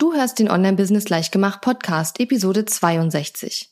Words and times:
Du 0.00 0.14
hörst 0.14 0.38
den 0.38 0.50
Online-Business 0.50 1.10
Leichtgemacht 1.10 1.60
Podcast, 1.60 2.20
Episode 2.20 2.64
62. 2.64 3.68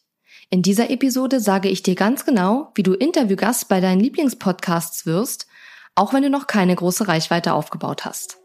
In 0.51 0.61
dieser 0.61 0.91
Episode 0.91 1.41
sage 1.41 1.71
ich 1.71 1.83
dir 1.83 1.95
ganz 1.95 2.27
genau, 2.27 2.71
wie 2.75 2.83
du 2.83 2.93
Interviewgast 2.93 3.71
bei 3.71 3.81
deinen 3.81 3.99
Lieblingspodcasts 3.99 5.07
wirst, 5.07 5.47
auch 5.95 6.13
wenn 6.13 6.23
du 6.23 6.29
noch 6.29 6.47
keine 6.47 6.77
große 6.77 7.09
Reichweite 7.09 7.55
aufgebaut 7.55 8.05
hast. 8.05 8.37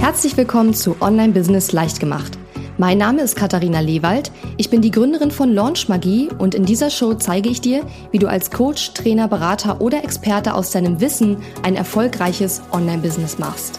Herzlich 0.00 0.36
willkommen 0.36 0.74
zu 0.74 1.00
Online-Business 1.00 1.70
Leichtgemacht. 1.70 2.36
Mein 2.78 2.98
Name 2.98 3.22
ist 3.22 3.36
Katharina 3.36 3.78
Lewald. 3.78 4.32
Ich 4.56 4.70
bin 4.70 4.82
die 4.82 4.90
Gründerin 4.90 5.30
von 5.30 5.54
Launch 5.54 5.88
Magie 5.88 6.30
und 6.36 6.56
in 6.56 6.64
dieser 6.64 6.90
Show 6.90 7.14
zeige 7.14 7.48
ich 7.48 7.60
dir, 7.60 7.86
wie 8.10 8.18
du 8.18 8.26
als 8.26 8.50
Coach, 8.50 8.94
Trainer, 8.94 9.28
Berater 9.28 9.80
oder 9.80 10.02
Experte 10.02 10.54
aus 10.54 10.72
deinem 10.72 11.00
Wissen 11.00 11.40
ein 11.62 11.76
erfolgreiches 11.76 12.60
Online-Business 12.72 13.38
machst. 13.38 13.78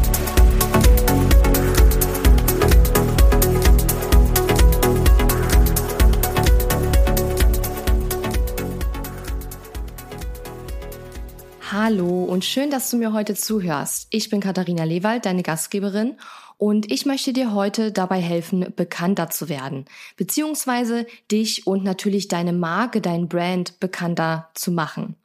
Hallo 11.73 12.25
und 12.25 12.43
schön, 12.43 12.69
dass 12.69 12.89
du 12.89 12.97
mir 12.97 13.13
heute 13.13 13.33
zuhörst. 13.33 14.07
Ich 14.09 14.29
bin 14.29 14.41
Katharina 14.41 14.83
Lewald, 14.83 15.25
deine 15.25 15.41
Gastgeberin 15.41 16.17
und 16.57 16.91
ich 16.91 17.05
möchte 17.05 17.31
dir 17.31 17.53
heute 17.53 17.93
dabei 17.93 18.19
helfen, 18.19 18.73
bekannter 18.75 19.29
zu 19.29 19.47
werden, 19.47 19.85
beziehungsweise 20.17 21.07
dich 21.31 21.65
und 21.67 21.85
natürlich 21.85 22.27
deine 22.27 22.51
Marke, 22.51 22.99
dein 22.99 23.29
Brand 23.29 23.79
bekannter 23.79 24.49
zu 24.53 24.73
machen. 24.73 25.15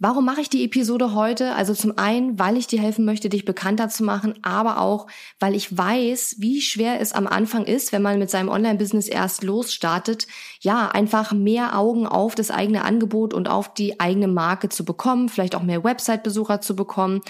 Warum 0.00 0.24
mache 0.24 0.40
ich 0.40 0.50
die 0.50 0.64
Episode 0.64 1.14
heute? 1.14 1.54
Also 1.54 1.72
zum 1.72 1.96
einen, 1.98 2.36
weil 2.36 2.56
ich 2.56 2.66
dir 2.66 2.80
helfen 2.80 3.04
möchte, 3.04 3.28
dich 3.28 3.44
bekannter 3.44 3.88
zu 3.88 4.02
machen, 4.02 4.34
aber 4.42 4.80
auch, 4.80 5.06
weil 5.38 5.54
ich 5.54 5.76
weiß, 5.76 6.36
wie 6.38 6.60
schwer 6.60 7.00
es 7.00 7.12
am 7.12 7.28
Anfang 7.28 7.64
ist, 7.64 7.92
wenn 7.92 8.02
man 8.02 8.18
mit 8.18 8.28
seinem 8.28 8.48
Online-Business 8.48 9.06
erst 9.06 9.44
losstartet, 9.44 10.26
ja, 10.60 10.88
einfach 10.88 11.30
mehr 11.30 11.78
Augen 11.78 12.08
auf 12.08 12.34
das 12.34 12.50
eigene 12.50 12.84
Angebot 12.84 13.32
und 13.32 13.48
auf 13.48 13.72
die 13.72 14.00
eigene 14.00 14.26
Marke 14.26 14.68
zu 14.68 14.84
bekommen, 14.84 15.28
vielleicht 15.28 15.54
auch 15.54 15.62
mehr 15.62 15.84
Website-Besucher 15.84 16.60
zu 16.60 16.74
bekommen 16.74 17.20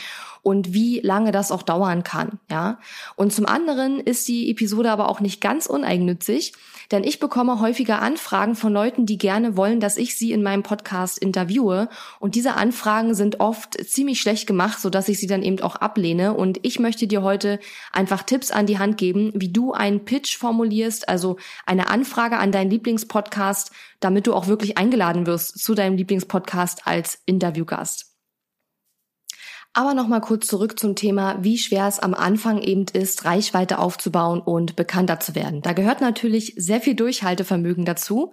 und 0.40 0.72
wie 0.72 1.00
lange 1.00 1.32
das 1.32 1.52
auch 1.52 1.62
dauern 1.62 2.02
kann, 2.02 2.38
ja. 2.50 2.78
Und 3.14 3.34
zum 3.34 3.44
anderen 3.44 4.00
ist 4.00 4.26
die 4.26 4.50
Episode 4.50 4.90
aber 4.90 5.10
auch 5.10 5.20
nicht 5.20 5.42
ganz 5.42 5.66
uneigennützig, 5.66 6.54
denn 6.90 7.04
ich 7.04 7.20
bekomme 7.20 7.60
häufiger 7.60 8.00
Anfragen 8.00 8.54
von 8.54 8.72
Leuten, 8.72 9.06
die 9.06 9.18
gerne 9.18 9.56
wollen, 9.56 9.80
dass 9.80 9.96
ich 9.96 10.16
sie 10.16 10.32
in 10.32 10.42
meinem 10.42 10.62
Podcast 10.62 11.18
interviewe. 11.18 11.88
Und 12.20 12.34
diese 12.34 12.54
Anfragen 12.54 13.14
sind 13.14 13.40
oft 13.40 13.74
ziemlich 13.86 14.20
schlecht 14.20 14.46
gemacht, 14.46 14.80
so 14.80 14.90
dass 14.90 15.08
ich 15.08 15.18
sie 15.18 15.26
dann 15.26 15.42
eben 15.42 15.60
auch 15.60 15.76
ablehne. 15.76 16.34
Und 16.34 16.60
ich 16.62 16.78
möchte 16.78 17.06
dir 17.06 17.22
heute 17.22 17.58
einfach 17.92 18.22
Tipps 18.22 18.50
an 18.50 18.66
die 18.66 18.78
Hand 18.78 18.96
geben, 18.96 19.32
wie 19.34 19.52
du 19.52 19.72
einen 19.72 20.04
Pitch 20.04 20.36
formulierst, 20.36 21.08
also 21.08 21.36
eine 21.66 21.88
Anfrage 21.88 22.38
an 22.38 22.52
deinen 22.52 22.70
Lieblingspodcast, 22.70 23.70
damit 24.00 24.26
du 24.26 24.34
auch 24.34 24.46
wirklich 24.46 24.78
eingeladen 24.78 25.26
wirst 25.26 25.58
zu 25.62 25.74
deinem 25.74 25.96
Lieblingspodcast 25.96 26.86
als 26.86 27.18
Interviewgast. 27.26 28.13
Aber 29.76 29.92
nochmal 29.92 30.20
kurz 30.20 30.46
zurück 30.46 30.78
zum 30.78 30.94
Thema, 30.94 31.36
wie 31.42 31.58
schwer 31.58 31.88
es 31.88 31.98
am 31.98 32.14
Anfang 32.14 32.62
eben 32.62 32.86
ist, 32.92 33.24
Reichweite 33.24 33.80
aufzubauen 33.80 34.40
und 34.40 34.76
bekannter 34.76 35.18
zu 35.18 35.34
werden. 35.34 35.62
Da 35.62 35.72
gehört 35.72 36.00
natürlich 36.00 36.54
sehr 36.56 36.80
viel 36.80 36.94
Durchhaltevermögen 36.94 37.84
dazu. 37.84 38.32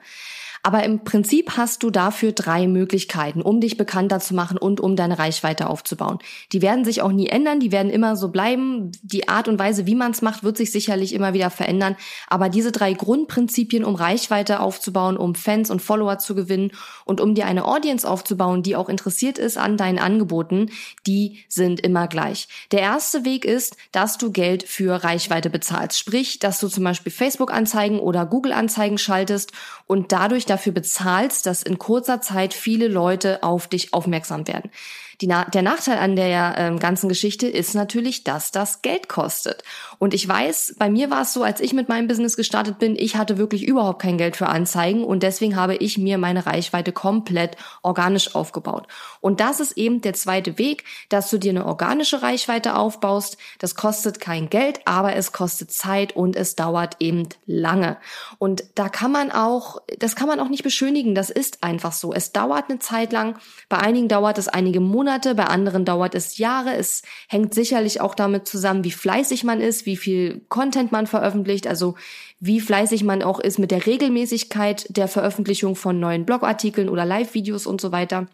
Aber 0.63 0.83
im 0.83 1.03
Prinzip 1.03 1.57
hast 1.57 1.83
du 1.83 1.89
dafür 1.89 2.31
drei 2.33 2.67
Möglichkeiten, 2.67 3.41
um 3.41 3.61
dich 3.61 3.77
bekannter 3.77 4.19
zu 4.19 4.35
machen 4.35 4.57
und 4.57 4.79
um 4.79 4.95
deine 4.95 5.17
Reichweite 5.17 5.67
aufzubauen. 5.67 6.19
Die 6.51 6.61
werden 6.61 6.85
sich 6.85 7.01
auch 7.01 7.11
nie 7.11 7.27
ändern, 7.27 7.59
die 7.59 7.71
werden 7.71 7.91
immer 7.91 8.15
so 8.15 8.29
bleiben. 8.29 8.91
Die 9.01 9.27
Art 9.27 9.47
und 9.47 9.59
Weise, 9.59 9.85
wie 9.85 9.95
man 9.95 10.11
es 10.11 10.21
macht, 10.21 10.43
wird 10.43 10.57
sich 10.57 10.71
sicherlich 10.71 11.13
immer 11.13 11.33
wieder 11.33 11.49
verändern. 11.49 11.95
Aber 12.27 12.49
diese 12.49 12.71
drei 12.71 12.93
Grundprinzipien, 12.93 13.83
um 13.83 13.95
Reichweite 13.95 14.59
aufzubauen, 14.59 15.17
um 15.17 15.35
Fans 15.35 15.71
und 15.71 15.81
Follower 15.81 16.19
zu 16.19 16.35
gewinnen 16.35 16.71
und 17.05 17.21
um 17.21 17.33
dir 17.33 17.45
eine 17.45 17.65
Audience 17.65 18.07
aufzubauen, 18.07 18.63
die 18.63 18.75
auch 18.75 18.89
interessiert 18.89 19.37
ist 19.37 19.57
an 19.57 19.77
deinen 19.77 19.99
Angeboten, 19.99 20.69
die 21.07 21.43
sind 21.47 21.79
immer 21.79 22.07
gleich. 22.07 22.47
Der 22.71 22.81
erste 22.81 23.25
Weg 23.25 23.45
ist, 23.45 23.77
dass 23.91 24.17
du 24.17 24.31
Geld 24.31 24.63
für 24.63 25.03
Reichweite 25.03 25.49
bezahlst. 25.49 25.97
Sprich, 25.97 26.39
dass 26.39 26.59
du 26.59 26.67
zum 26.67 26.83
Beispiel 26.83 27.11
Facebook-Anzeigen 27.11 27.99
oder 27.99 28.25
Google-Anzeigen 28.25 28.97
schaltest 28.97 29.51
und 29.91 30.13
dadurch 30.13 30.45
dafür 30.45 30.71
bezahlst, 30.71 31.45
dass 31.45 31.63
in 31.63 31.77
kurzer 31.77 32.21
Zeit 32.21 32.53
viele 32.53 32.87
Leute 32.87 33.43
auf 33.43 33.67
dich 33.67 33.93
aufmerksam 33.93 34.47
werden. 34.47 34.71
Die, 35.21 35.27
der 35.27 35.61
Nachteil 35.61 35.99
an 35.99 36.15
der 36.15 36.55
ähm, 36.57 36.79
ganzen 36.79 37.07
Geschichte 37.07 37.47
ist 37.47 37.75
natürlich, 37.75 38.23
dass 38.23 38.51
das 38.51 38.81
Geld 38.81 39.07
kostet. 39.07 39.63
Und 39.99 40.15
ich 40.15 40.27
weiß, 40.27 40.75
bei 40.79 40.89
mir 40.89 41.11
war 41.11 41.21
es 41.21 41.33
so, 41.33 41.43
als 41.43 41.59
ich 41.59 41.73
mit 41.73 41.89
meinem 41.89 42.07
Business 42.07 42.35
gestartet 42.35 42.79
bin, 42.79 42.95
ich 42.95 43.15
hatte 43.15 43.37
wirklich 43.37 43.67
überhaupt 43.67 44.01
kein 44.01 44.17
Geld 44.17 44.35
für 44.35 44.47
Anzeigen 44.47 45.03
und 45.03 45.21
deswegen 45.21 45.55
habe 45.55 45.75
ich 45.75 45.99
mir 45.99 46.17
meine 46.17 46.47
Reichweite 46.47 46.91
komplett 46.91 47.55
organisch 47.83 48.33
aufgebaut. 48.33 48.87
Und 49.19 49.39
das 49.39 49.59
ist 49.59 49.77
eben 49.77 50.01
der 50.01 50.13
zweite 50.13 50.57
Weg, 50.57 50.85
dass 51.09 51.29
du 51.29 51.37
dir 51.37 51.51
eine 51.51 51.67
organische 51.67 52.23
Reichweite 52.23 52.75
aufbaust. 52.75 53.37
Das 53.59 53.75
kostet 53.75 54.19
kein 54.19 54.49
Geld, 54.49 54.79
aber 54.85 55.15
es 55.15 55.31
kostet 55.31 55.71
Zeit 55.71 56.15
und 56.15 56.35
es 56.35 56.55
dauert 56.55 56.95
eben 56.99 57.29
lange. 57.45 57.97
Und 58.39 58.63
da 58.73 58.89
kann 58.89 59.11
man 59.11 59.31
auch, 59.31 59.83
das 59.99 60.15
kann 60.15 60.27
man 60.27 60.39
auch 60.39 60.49
nicht 60.49 60.63
beschönigen. 60.63 61.13
Das 61.13 61.29
ist 61.29 61.63
einfach 61.63 61.91
so. 61.91 62.11
Es 62.11 62.31
dauert 62.31 62.69
eine 62.69 62.79
Zeit 62.79 63.11
lang. 63.11 63.37
Bei 63.69 63.77
einigen 63.77 64.07
dauert 64.07 64.39
es 64.39 64.47
einige 64.47 64.79
Monate 64.79 65.10
Monate, 65.11 65.35
bei 65.35 65.43
anderen 65.43 65.83
dauert 65.83 66.15
es 66.15 66.37
Jahre. 66.37 66.73
Es 66.73 67.01
hängt 67.27 67.53
sicherlich 67.53 67.99
auch 67.99 68.15
damit 68.15 68.47
zusammen, 68.47 68.85
wie 68.85 68.91
fleißig 68.91 69.43
man 69.43 69.59
ist, 69.59 69.85
wie 69.85 69.97
viel 69.97 70.45
Content 70.47 70.93
man 70.93 71.05
veröffentlicht, 71.05 71.67
also 71.67 71.95
wie 72.39 72.61
fleißig 72.61 73.03
man 73.03 73.21
auch 73.21 73.41
ist 73.41 73.59
mit 73.59 73.71
der 73.71 73.85
Regelmäßigkeit 73.85 74.85
der 74.95 75.09
Veröffentlichung 75.09 75.75
von 75.75 75.99
neuen 75.99 76.25
Blogartikeln 76.25 76.87
oder 76.87 77.03
Live-Videos 77.03 77.67
und 77.67 77.81
so 77.81 77.91
weiter. 77.91 78.27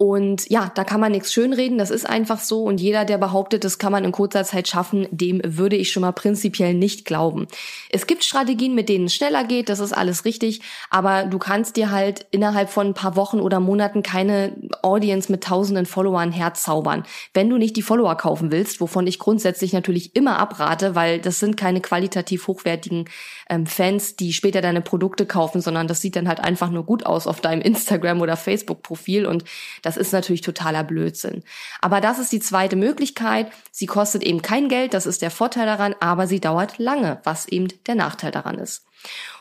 Und 0.00 0.48
ja, 0.48 0.70
da 0.76 0.84
kann 0.84 1.00
man 1.00 1.10
nichts 1.10 1.32
schönreden, 1.32 1.76
das 1.76 1.90
ist 1.90 2.08
einfach 2.08 2.38
so. 2.38 2.62
Und 2.62 2.80
jeder, 2.80 3.04
der 3.04 3.18
behauptet, 3.18 3.64
das 3.64 3.78
kann 3.78 3.90
man 3.90 4.04
in 4.04 4.12
kurzer 4.12 4.44
Zeit 4.44 4.68
schaffen, 4.68 5.08
dem 5.10 5.40
würde 5.44 5.74
ich 5.74 5.90
schon 5.90 6.02
mal 6.02 6.12
prinzipiell 6.12 6.72
nicht 6.72 7.04
glauben. 7.04 7.48
Es 7.90 8.06
gibt 8.06 8.22
Strategien, 8.22 8.76
mit 8.76 8.88
denen 8.88 9.06
es 9.06 9.14
schneller 9.16 9.42
geht, 9.42 9.68
das 9.68 9.80
ist 9.80 9.92
alles 9.92 10.24
richtig, 10.24 10.60
aber 10.88 11.24
du 11.24 11.38
kannst 11.38 11.74
dir 11.74 11.90
halt 11.90 12.26
innerhalb 12.30 12.70
von 12.70 12.86
ein 12.86 12.94
paar 12.94 13.16
Wochen 13.16 13.40
oder 13.40 13.58
Monaten 13.58 14.04
keine 14.04 14.56
Audience 14.82 15.32
mit 15.32 15.42
tausenden 15.42 15.84
Followern 15.84 16.30
herzaubern. 16.30 17.02
Wenn 17.34 17.50
du 17.50 17.58
nicht 17.58 17.74
die 17.74 17.82
Follower 17.82 18.14
kaufen 18.14 18.52
willst, 18.52 18.80
wovon 18.80 19.08
ich 19.08 19.18
grundsätzlich 19.18 19.72
natürlich 19.72 20.14
immer 20.14 20.38
abrate, 20.38 20.94
weil 20.94 21.18
das 21.18 21.40
sind 21.40 21.56
keine 21.56 21.80
qualitativ 21.80 22.46
hochwertigen 22.46 23.06
ähm, 23.50 23.66
Fans, 23.66 24.14
die 24.14 24.32
später 24.32 24.60
deine 24.60 24.80
Produkte 24.80 25.26
kaufen, 25.26 25.60
sondern 25.60 25.88
das 25.88 26.00
sieht 26.00 26.14
dann 26.14 26.28
halt 26.28 26.38
einfach 26.38 26.70
nur 26.70 26.84
gut 26.84 27.04
aus 27.04 27.26
auf 27.26 27.40
deinem 27.40 27.62
Instagram 27.62 28.20
oder 28.20 28.36
Facebook-Profil 28.36 29.26
und 29.26 29.42
das 29.88 29.96
ist 29.96 30.12
natürlich 30.12 30.42
totaler 30.42 30.84
Blödsinn. 30.84 31.42
Aber 31.80 32.02
das 32.02 32.18
ist 32.18 32.30
die 32.30 32.40
zweite 32.40 32.76
Möglichkeit. 32.76 33.50
Sie 33.72 33.86
kostet 33.86 34.22
eben 34.22 34.42
kein 34.42 34.68
Geld, 34.68 34.92
das 34.92 35.06
ist 35.06 35.22
der 35.22 35.30
Vorteil 35.30 35.64
daran, 35.64 35.94
aber 35.98 36.26
sie 36.26 36.40
dauert 36.40 36.76
lange, 36.76 37.20
was 37.24 37.48
eben 37.48 37.68
der 37.86 37.94
Nachteil 37.94 38.30
daran 38.30 38.58
ist. 38.58 38.84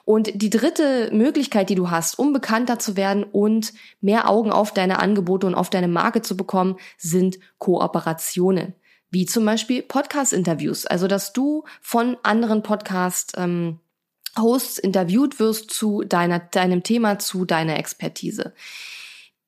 Und 0.06 0.32
die 0.34 0.50
dritte 0.50 1.10
Möglichkeit, 1.12 1.70
die 1.70 1.76
du 1.76 1.92
hast, 1.92 2.18
um 2.18 2.32
bekannter 2.32 2.80
zu 2.80 2.96
werden 2.96 3.26
und 3.26 3.74
mehr 4.00 4.30
Augen 4.30 4.54
auf 4.54 4.74
deine 4.74 5.00
Angebote 5.00 5.48
und 5.48 5.56
auf 5.56 5.70
deine 5.70 5.90
Marke 5.90 6.22
zu 6.22 6.38
bekommen, 6.38 6.78
sind 6.98 7.40
Kooperationen. 7.58 8.74
Wie 9.10 9.26
zum 9.26 9.44
Beispiel 9.44 9.82
Podcast-Interviews. 9.82 10.86
Also, 10.86 11.10
dass 11.10 11.34
du 11.34 11.66
von 11.82 12.16
anderen 12.24 12.64
Podcast, 12.64 13.34
ähm, 13.36 13.82
Hosts 14.38 14.78
interviewt 14.78 15.40
wirst 15.40 15.72
zu 15.72 16.04
deiner, 16.04 16.40
deinem 16.40 16.84
Thema, 16.84 17.20
zu 17.20 17.44
deiner 17.44 17.78
Expertise. 17.78 18.54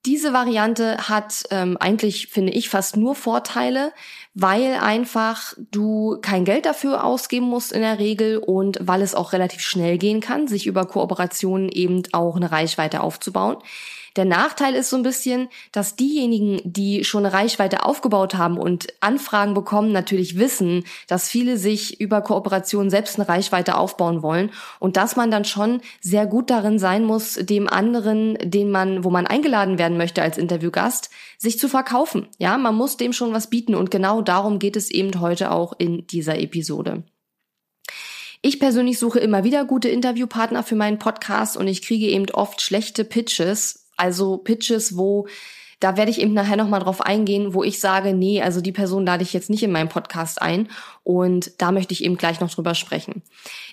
Diese 0.05 0.31
Variante 0.31 1.09
hat 1.09 1.43
ähm, 1.51 1.75
eigentlich, 1.77 2.27
finde 2.27 2.53
ich, 2.53 2.69
fast 2.69 2.95
nur 2.95 3.15
Vorteile, 3.15 3.91
weil 4.33 4.75
einfach 4.75 5.53
du 5.71 6.17
kein 6.21 6.45
Geld 6.45 6.65
dafür 6.65 7.03
ausgeben 7.03 7.47
musst 7.47 7.73
in 7.73 7.81
der 7.81 7.99
Regel 7.99 8.37
und 8.37 8.77
weil 8.81 9.01
es 9.01 9.13
auch 9.13 9.33
relativ 9.33 9.59
schnell 9.59 9.97
gehen 9.97 10.21
kann, 10.21 10.47
sich 10.47 10.67
über 10.67 10.85
Kooperationen 10.85 11.67
eben 11.67 12.03
auch 12.13 12.37
eine 12.37 12.49
Reichweite 12.49 13.01
aufzubauen. 13.01 13.57
Der 14.19 14.25
Nachteil 14.25 14.75
ist 14.75 14.89
so 14.89 14.97
ein 14.97 15.03
bisschen, 15.03 15.47
dass 15.71 15.95
diejenigen, 15.95 16.59
die 16.65 17.05
schon 17.05 17.25
eine 17.25 17.33
Reichweite 17.33 17.85
aufgebaut 17.85 18.35
haben 18.35 18.57
und 18.57 18.87
Anfragen 18.99 19.53
bekommen, 19.53 19.93
natürlich 19.93 20.37
wissen, 20.37 20.83
dass 21.07 21.29
viele 21.29 21.57
sich 21.57 22.01
über 22.01 22.19
Kooperation 22.19 22.89
selbst 22.89 23.17
eine 23.17 23.29
Reichweite 23.29 23.77
aufbauen 23.77 24.21
wollen 24.21 24.51
und 24.79 24.97
dass 24.97 25.15
man 25.15 25.31
dann 25.31 25.45
schon 25.45 25.79
sehr 26.01 26.25
gut 26.25 26.49
darin 26.49 26.79
sein 26.79 27.05
muss, 27.05 27.35
dem 27.35 27.69
anderen, 27.69 28.37
den 28.43 28.69
man, 28.69 29.05
wo 29.05 29.09
man 29.09 29.25
eingeladen 29.25 29.79
werden 29.79 29.95
möchte 29.95 30.21
als 30.21 30.37
Interviewgast, 30.37 31.11
sich 31.37 31.57
zu 31.57 31.69
verkaufen. 31.69 32.27
Ja, 32.39 32.57
man 32.57 32.75
muss 32.75 32.97
dem 32.97 33.13
schon 33.13 33.31
was 33.31 33.49
bieten 33.49 33.73
und 33.73 33.89
genau 33.89 34.21
darum 34.21 34.59
geht 34.59 34.75
es 34.75 34.91
eben 34.91 35.21
heute 35.21 35.49
auch 35.49 35.71
in 35.77 36.07
dieser 36.07 36.37
Episode. 36.39 37.03
Ich 38.41 38.59
persönlich 38.59 38.99
suche 38.99 39.19
immer 39.19 39.45
wieder 39.45 39.63
gute 39.63 39.87
Interviewpartner 39.87 40.63
für 40.63 40.75
meinen 40.75 40.97
Podcast 40.97 41.55
und 41.55 41.67
ich 41.67 41.81
kriege 41.81 42.07
eben 42.07 42.29
oft 42.31 42.61
schlechte 42.61 43.03
Pitches, 43.03 43.78
also 43.99 44.37
Pitches, 44.37 44.91
wo 44.95 45.27
da 45.79 45.95
werde 45.95 46.11
ich 46.11 46.19
eben 46.19 46.33
nachher 46.33 46.57
nochmal 46.57 46.81
drauf 46.81 47.01
eingehen, 47.01 47.53
wo 47.53 47.63
ich 47.63 47.79
sage, 47.79 48.13
nee, 48.13 48.41
also 48.41 48.59
die 48.59 48.73
Person 48.73 49.05
lade 49.05 49.23
ich 49.23 49.31
jetzt 49.31 49.49
nicht 49.49 49.63
in 49.63 49.71
meinen 49.71 49.87
Podcast 49.87 50.41
ein. 50.41 50.67
Und 51.03 51.61
da 51.61 51.71
möchte 51.71 51.93
ich 51.93 52.03
eben 52.03 52.17
gleich 52.17 52.41
noch 52.41 52.53
drüber 52.53 52.75
sprechen. 52.75 53.23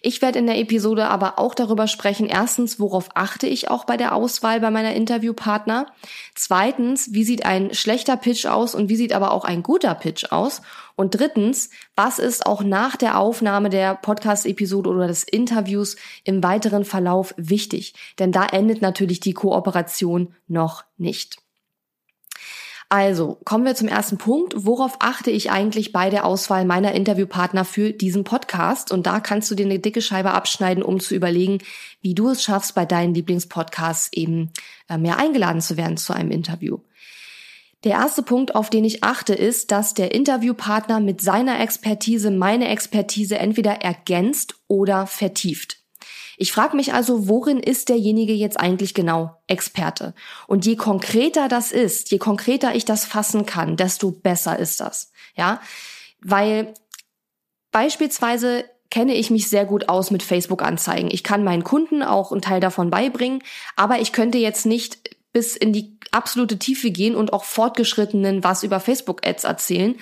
Ich 0.03 0.23
werde 0.23 0.39
in 0.39 0.47
der 0.47 0.59
Episode 0.59 1.09
aber 1.09 1.39
auch 1.39 1.55
darüber 1.55 1.89
sprechen, 1.89 2.29
erstens, 2.29 2.79
worauf 2.79 3.09
achte 3.15 3.49
ich 3.49 3.69
auch 3.69 3.85
bei 3.85 3.97
der 3.97 4.15
Auswahl 4.15 4.61
bei 4.61 4.71
meiner 4.71 4.95
Interviewpartner? 4.95 5.87
Zweitens, 6.35 7.13
wie 7.13 7.25
sieht 7.25 7.45
ein 7.45 7.75
schlechter 7.75 8.17
Pitch 8.17 8.47
aus 8.47 8.77
und 8.77 8.89
wie 8.89 8.97
sieht 8.97 9.13
aber 9.13 9.33
auch 9.33 9.45
ein 9.45 9.65
guter 9.65 9.95
Pitch 9.97 10.31
aus? 10.31 10.63
Und 10.95 11.19
drittens, 11.19 11.71
was 11.97 12.21
ist 12.21 12.47
auch 12.47 12.63
nach 12.63 12.97
der 12.97 13.19
Aufnahme 13.19 13.69
der 13.69 13.97
Podcast-Episode 13.97 14.89
oder 14.89 15.09
des 15.09 15.25
Interviews 15.25 15.97
im 16.23 16.43
weiteren 16.43 16.85
Verlauf 16.85 17.35
wichtig? 17.37 17.95
Denn 18.19 18.31
da 18.31 18.47
endet 18.47 18.81
natürlich 18.81 19.19
die 19.21 19.35
Kooperation 19.35 20.35
noch 20.47 20.85
nicht. 20.97 21.46
Also, 22.89 23.39
kommen 23.45 23.65
wir 23.65 23.75
zum 23.75 23.89
ersten 23.89 24.17
Punkt. 24.17 24.55
Worauf 24.57 24.97
achte 25.01 25.33
ich 25.33 25.51
eigentlich 25.51 25.93
bei 25.93 26.09
der 26.09 26.25
Auswahl 26.25 26.65
meiner 26.65 26.93
Interviewpartner 26.93 27.65
für 27.65 27.93
diesen 27.93 28.23
Podcast? 28.23 28.93
Und 28.93 29.07
da 29.09 29.19
kannst 29.19 29.51
du 29.51 29.57
dir 29.57 29.67
eine 29.67 29.81
dicke 29.81 30.01
Scheibe 30.01 30.31
abschneiden, 30.31 30.85
um 30.85 31.01
zu 31.01 31.17
überlegen, 31.17 31.59
wie 32.01 32.15
du 32.15 32.29
es 32.29 32.45
schaffst, 32.45 32.77
bei 32.77 32.85
deinen 32.85 33.13
Lieblingspodcasts 33.15 34.13
eben 34.13 34.53
äh, 34.89 34.99
mehr 34.99 35.19
eingeladen 35.19 35.61
zu 35.61 35.77
werden 35.77 35.97
zu 35.97 36.13
einem 36.13 36.31
Interview. 36.31 36.79
Der 37.83 37.93
erste 37.93 38.23
Punkt, 38.23 38.55
auf 38.55 38.71
den 38.71 38.85
ich 38.85 39.03
achte, 39.03 39.35
ist, 39.35 39.73
dass 39.73 39.95
der 39.95 40.15
Interviewpartner 40.15 41.01
mit 41.01 41.21
seiner 41.21 41.61
Expertise 41.61 42.31
meine 42.31 42.69
Expertise 42.69 43.39
entweder 43.39 43.83
ergänzt 43.83 44.55
oder 44.69 45.09
vertieft. 45.09 45.79
Ich 46.37 46.53
frage 46.53 46.77
mich 46.77 46.93
also, 46.93 47.29
worin 47.29 47.59
ist 47.59 47.89
derjenige 47.89 48.33
jetzt 48.33 48.59
eigentlich 48.59 48.95
genau 48.95 49.37
Experte? 49.47 50.15
Und 50.47 50.67
je 50.67 50.77
konkreter 50.77 51.49
das 51.49 51.73
ist, 51.73 52.11
je 52.11 52.19
konkreter 52.19 52.75
ich 52.75 52.85
das 52.85 53.05
fassen 53.05 53.47
kann, 53.47 53.77
desto 53.77 54.11
besser 54.11 54.59
ist 54.59 54.81
das. 54.81 55.13
Ja, 55.37 55.61
weil 56.21 56.75
beispielsweise 57.73 58.65
kenne 58.91 59.15
ich 59.15 59.31
mich 59.31 59.49
sehr 59.49 59.65
gut 59.65 59.89
aus 59.89 60.11
mit 60.11 60.23
Facebook-Anzeigen. 60.23 61.11
Ich 61.11 61.25
kann 61.25 61.45
meinen 61.45 61.65
Kunden 61.65 62.03
auch 62.03 62.33
einen 62.33 62.43
Teil 62.43 62.61
davon 62.61 62.91
beibringen, 62.91 63.43
aber 63.75 64.01
ich 64.01 64.13
könnte 64.13 64.39
jetzt 64.39 64.67
nicht 64.67 65.11
bis 65.33 65.57
in 65.57 65.73
die 65.73 65.99
absolute 66.13 66.59
Tiefe 66.59 66.91
gehen 66.91 67.15
und 67.15 67.33
auch 67.33 67.45
Fortgeschrittenen 67.45 68.43
was 68.43 68.63
über 68.63 68.81
Facebook-Ads 68.81 69.45
erzählen, 69.45 69.97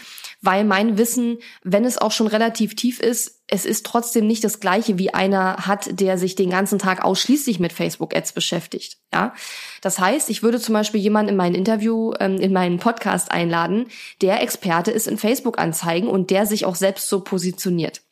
weil 0.44 0.64
mein 0.64 0.98
Wissen, 0.98 1.38
wenn 1.62 1.84
es 1.84 1.98
auch 1.98 2.12
schon 2.12 2.26
relativ 2.26 2.76
tief 2.76 3.00
ist, 3.00 3.42
es 3.46 3.64
ist 3.64 3.86
trotzdem 3.86 4.26
nicht 4.26 4.44
das 4.44 4.60
gleiche 4.60 4.98
wie 4.98 5.12
einer 5.12 5.66
hat, 5.66 6.00
der 6.00 6.18
sich 6.18 6.34
den 6.34 6.50
ganzen 6.50 6.78
Tag 6.78 7.04
ausschließlich 7.04 7.60
mit 7.60 7.72
Facebook-Ads 7.72 8.32
beschäftigt. 8.32 8.98
Ja, 9.12 9.34
das 9.80 9.98
heißt, 9.98 10.30
ich 10.30 10.42
würde 10.42 10.60
zum 10.60 10.72
Beispiel 10.72 11.00
jemanden 11.00 11.30
in 11.30 11.36
mein 11.36 11.54
Interview, 11.54 12.12
ähm, 12.20 12.36
in 12.36 12.52
meinen 12.52 12.78
Podcast 12.78 13.30
einladen, 13.30 13.86
der 14.22 14.42
Experte 14.42 14.90
ist 14.90 15.06
in 15.06 15.18
Facebook-Anzeigen 15.18 16.08
und 16.08 16.30
der 16.30 16.46
sich 16.46 16.64
auch 16.64 16.74
selbst 16.74 17.08
so 17.08 17.20
positioniert. 17.20 18.02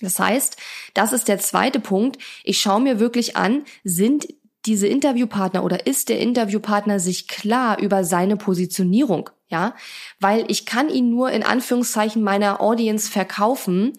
Das 0.00 0.18
heißt, 0.18 0.56
das 0.94 1.12
ist 1.12 1.28
der 1.28 1.38
zweite 1.38 1.80
Punkt. 1.80 2.18
Ich 2.44 2.60
schaue 2.60 2.80
mir 2.80 3.00
wirklich 3.00 3.36
an, 3.36 3.64
sind 3.82 4.28
diese 4.66 4.86
Interviewpartner 4.86 5.64
oder 5.64 5.86
ist 5.86 6.08
der 6.08 6.20
Interviewpartner 6.20 7.00
sich 7.00 7.26
klar 7.26 7.78
über 7.78 8.04
seine 8.04 8.36
Positionierung? 8.36 9.30
Ja, 9.50 9.74
weil 10.20 10.44
ich 10.48 10.66
kann 10.66 10.90
ihn 10.90 11.08
nur 11.08 11.30
in 11.30 11.42
Anführungszeichen 11.42 12.22
meiner 12.22 12.60
Audience 12.60 13.10
verkaufen, 13.10 13.94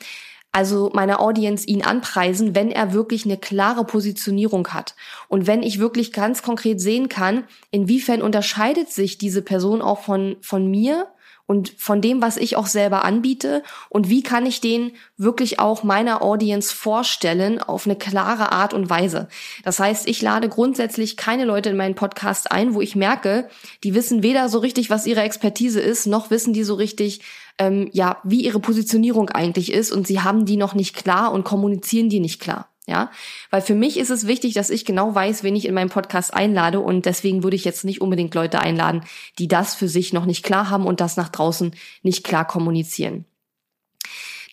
also 0.51 0.89
meiner 0.93 1.19
Audience 1.19 1.67
ihn 1.67 1.83
anpreisen, 1.83 2.55
wenn 2.55 2.71
er 2.71 2.93
wirklich 2.93 3.25
eine 3.25 3.37
klare 3.37 3.83
Positionierung 3.85 4.67
hat. 4.69 4.95
Und 5.27 5.47
wenn 5.47 5.63
ich 5.63 5.79
wirklich 5.79 6.11
ganz 6.11 6.41
konkret 6.41 6.81
sehen 6.81 7.09
kann, 7.09 7.45
inwiefern 7.71 8.21
unterscheidet 8.21 8.91
sich 8.91 9.17
diese 9.17 9.41
Person 9.41 9.81
auch 9.81 10.03
von, 10.03 10.37
von 10.41 10.69
mir 10.69 11.07
und 11.49 11.73
von 11.79 11.99
dem, 11.99 12.21
was 12.21 12.37
ich 12.37 12.57
auch 12.57 12.67
selber 12.67 13.03
anbiete 13.03 13.63
und 13.89 14.07
wie 14.07 14.21
kann 14.21 14.45
ich 14.45 14.61
den 14.61 14.91
wirklich 15.17 15.59
auch 15.59 15.81
meiner 15.81 16.21
Audience 16.21 16.71
vorstellen 16.71 17.59
auf 17.59 17.87
eine 17.87 17.95
klare 17.95 18.51
Art 18.51 18.71
und 18.75 18.91
Weise. 18.91 19.29
Das 19.63 19.79
heißt, 19.79 20.07
ich 20.07 20.21
lade 20.21 20.47
grundsätzlich 20.47 21.17
keine 21.17 21.45
Leute 21.45 21.71
in 21.71 21.75
meinen 21.75 21.95
Podcast 21.95 22.51
ein, 22.51 22.75
wo 22.75 22.81
ich 22.81 22.95
merke, 22.95 23.49
die 23.83 23.95
wissen 23.95 24.21
weder 24.21 24.47
so 24.47 24.59
richtig, 24.59 24.91
was 24.91 25.07
ihre 25.07 25.21
Expertise 25.21 25.81
ist, 25.81 26.05
noch 26.05 26.29
wissen 26.29 26.53
die 26.53 26.63
so 26.63 26.75
richtig, 26.75 27.21
ähm, 27.57 27.89
ja, 27.93 28.17
wie 28.23 28.45
ihre 28.45 28.59
Positionierung 28.59 29.31
eigentlich 29.31 29.73
ist 29.73 29.91
und 29.91 30.05
sie 30.05 30.21
haben 30.21 30.45
die 30.45 30.55
noch 30.55 30.75
nicht 30.75 30.95
klar 30.95 31.31
und 31.31 31.45
kommunizieren 31.45 32.09
die 32.09 32.19
nicht 32.19 32.39
klar. 32.39 32.69
Ja, 32.89 33.12
weil 33.51 33.62
für 33.62 33.75
mich 33.75 34.00
ist 34.00 34.09
es 34.09 34.25
wichtig, 34.25 34.56
dass 34.56 34.71
ich 34.71 34.83
genau 34.83 35.13
weiß, 35.13 35.44
wen 35.44 35.56
ich 35.56 35.68
in 35.68 35.75
meinem 35.75 35.91
Podcast 35.91 36.33
einlade 36.33 36.80
und 36.80 37.06
deswegen 37.06 37.44
würde 37.44 37.56
ich 37.56 37.63
jetzt 37.63 37.86
nicht 37.86 38.01
unbedingt 38.01 38.33
Leute 38.33 38.62
einladen, 38.62 39.03
die 39.38 39.47
das 39.47 39.75
für 39.75 39.88
sich 39.88 40.12
noch 40.12 40.25
nicht 40.25 40.41
klar 40.41 40.71
haben 40.71 40.88
und 40.88 41.00
das 41.00 41.15
nach 41.15 41.30
draußen 41.30 41.75
nicht 42.01 42.24
klar 42.24 42.47
kommunizieren. 42.47 43.25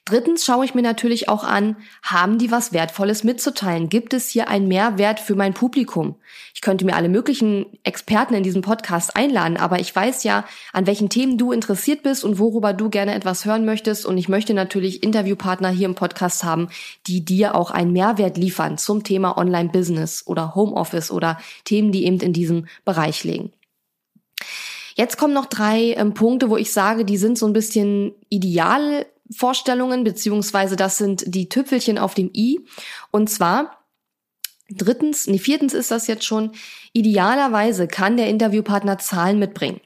Drittens 0.06 0.44
schaue 0.44 0.64
ich 0.64 0.72
mir 0.72 0.82
natürlich 0.82 1.28
auch 1.28 1.42
an, 1.42 1.74
haben 2.00 2.38
die 2.38 2.52
was 2.52 2.72
Wertvolles 2.72 3.24
mitzuteilen? 3.24 3.88
Gibt 3.88 4.14
es 4.14 4.28
hier 4.28 4.46
einen 4.46 4.68
Mehrwert 4.68 5.18
für 5.18 5.34
mein 5.34 5.52
Publikum? 5.52 6.14
Ich 6.54 6.60
könnte 6.60 6.84
mir 6.84 6.94
alle 6.94 7.08
möglichen 7.08 7.66
Experten 7.82 8.34
in 8.34 8.44
diesem 8.44 8.62
Podcast 8.62 9.16
einladen, 9.16 9.56
aber 9.56 9.80
ich 9.80 9.94
weiß 9.94 10.22
ja, 10.22 10.44
an 10.72 10.86
welchen 10.86 11.08
Themen 11.08 11.38
du 11.38 11.50
interessiert 11.50 12.04
bist 12.04 12.22
und 12.22 12.38
worüber 12.38 12.72
du 12.72 12.88
gerne 12.88 13.16
etwas 13.16 13.46
hören 13.46 13.64
möchtest. 13.64 14.06
Und 14.06 14.16
ich 14.16 14.28
möchte 14.28 14.54
natürlich 14.54 15.02
Interviewpartner 15.02 15.70
hier 15.70 15.86
im 15.86 15.96
Podcast 15.96 16.44
haben, 16.44 16.68
die 17.08 17.24
dir 17.24 17.56
auch 17.56 17.72
einen 17.72 17.90
Mehrwert 17.90 18.36
liefern 18.36 18.78
zum 18.78 19.02
Thema 19.02 19.36
Online-Business 19.36 20.22
oder 20.28 20.54
Homeoffice 20.54 21.10
oder 21.10 21.36
Themen, 21.64 21.90
die 21.90 22.06
eben 22.06 22.20
in 22.20 22.32
diesem 22.32 22.66
Bereich 22.84 23.24
liegen. 23.24 23.52
Jetzt 24.94 25.18
kommen 25.18 25.34
noch 25.34 25.46
drei 25.46 25.94
ähm, 25.94 26.14
Punkte, 26.14 26.48
wo 26.48 26.56
ich 26.56 26.72
sage, 26.72 27.04
die 27.04 27.16
sind 27.16 27.38
so 27.38 27.46
ein 27.46 27.52
bisschen 27.52 28.14
ideal 28.28 29.04
Vorstellungen, 29.34 30.04
beziehungsweise 30.04 30.76
das 30.76 30.98
sind 30.98 31.24
die 31.26 31.48
Tüpfelchen 31.48 31.98
auf 31.98 32.14
dem 32.14 32.30
i. 32.34 32.60
Und 33.10 33.28
zwar 33.30 33.84
drittens, 34.70 35.26
nee, 35.26 35.38
viertens 35.38 35.74
ist 35.74 35.90
das 35.90 36.06
jetzt 36.06 36.24
schon, 36.24 36.52
idealerweise 36.92 37.88
kann 37.88 38.16
der 38.16 38.28
Interviewpartner 38.28 38.98
Zahlen 38.98 39.38
mitbringen. 39.38 39.80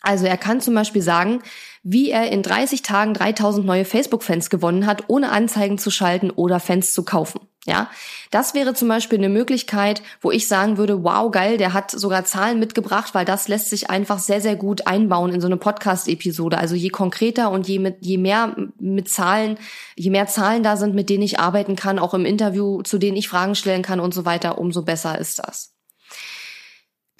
Also 0.00 0.26
er 0.26 0.36
kann 0.36 0.60
zum 0.60 0.74
Beispiel 0.74 1.02
sagen, 1.02 1.42
wie 1.82 2.10
er 2.10 2.30
in 2.30 2.42
30 2.42 2.82
Tagen 2.82 3.14
3000 3.14 3.64
neue 3.64 3.84
Facebook-Fans 3.84 4.50
gewonnen 4.50 4.86
hat, 4.86 5.04
ohne 5.08 5.30
Anzeigen 5.30 5.78
zu 5.78 5.90
schalten 5.90 6.30
oder 6.30 6.58
Fans 6.58 6.92
zu 6.92 7.04
kaufen. 7.04 7.40
Ja, 7.64 7.88
das 8.32 8.54
wäre 8.54 8.74
zum 8.74 8.88
Beispiel 8.88 9.18
eine 9.18 9.28
Möglichkeit, 9.28 10.02
wo 10.20 10.32
ich 10.32 10.48
sagen 10.48 10.78
würde, 10.78 11.04
wow, 11.04 11.30
geil, 11.30 11.58
der 11.58 11.72
hat 11.72 11.92
sogar 11.92 12.24
Zahlen 12.24 12.58
mitgebracht, 12.58 13.14
weil 13.14 13.24
das 13.24 13.46
lässt 13.46 13.70
sich 13.70 13.88
einfach 13.88 14.18
sehr, 14.18 14.40
sehr 14.40 14.56
gut 14.56 14.88
einbauen 14.88 15.32
in 15.32 15.40
so 15.40 15.46
eine 15.46 15.56
Podcast-Episode. 15.56 16.58
Also 16.58 16.74
je 16.74 16.88
konkreter 16.88 17.52
und 17.52 17.68
je, 17.68 17.78
mit, 17.78 17.98
je 18.00 18.18
mehr 18.18 18.56
mit 18.80 19.08
Zahlen, 19.08 19.58
je 19.94 20.10
mehr 20.10 20.26
Zahlen 20.26 20.64
da 20.64 20.76
sind, 20.76 20.96
mit 20.96 21.08
denen 21.08 21.22
ich 21.22 21.38
arbeiten 21.38 21.76
kann, 21.76 22.00
auch 22.00 22.14
im 22.14 22.24
Interview, 22.24 22.82
zu 22.82 22.98
denen 22.98 23.16
ich 23.16 23.28
Fragen 23.28 23.54
stellen 23.54 23.82
kann 23.82 24.00
und 24.00 24.12
so 24.12 24.24
weiter, 24.24 24.58
umso 24.58 24.82
besser 24.82 25.16
ist 25.20 25.38
das. 25.38 25.72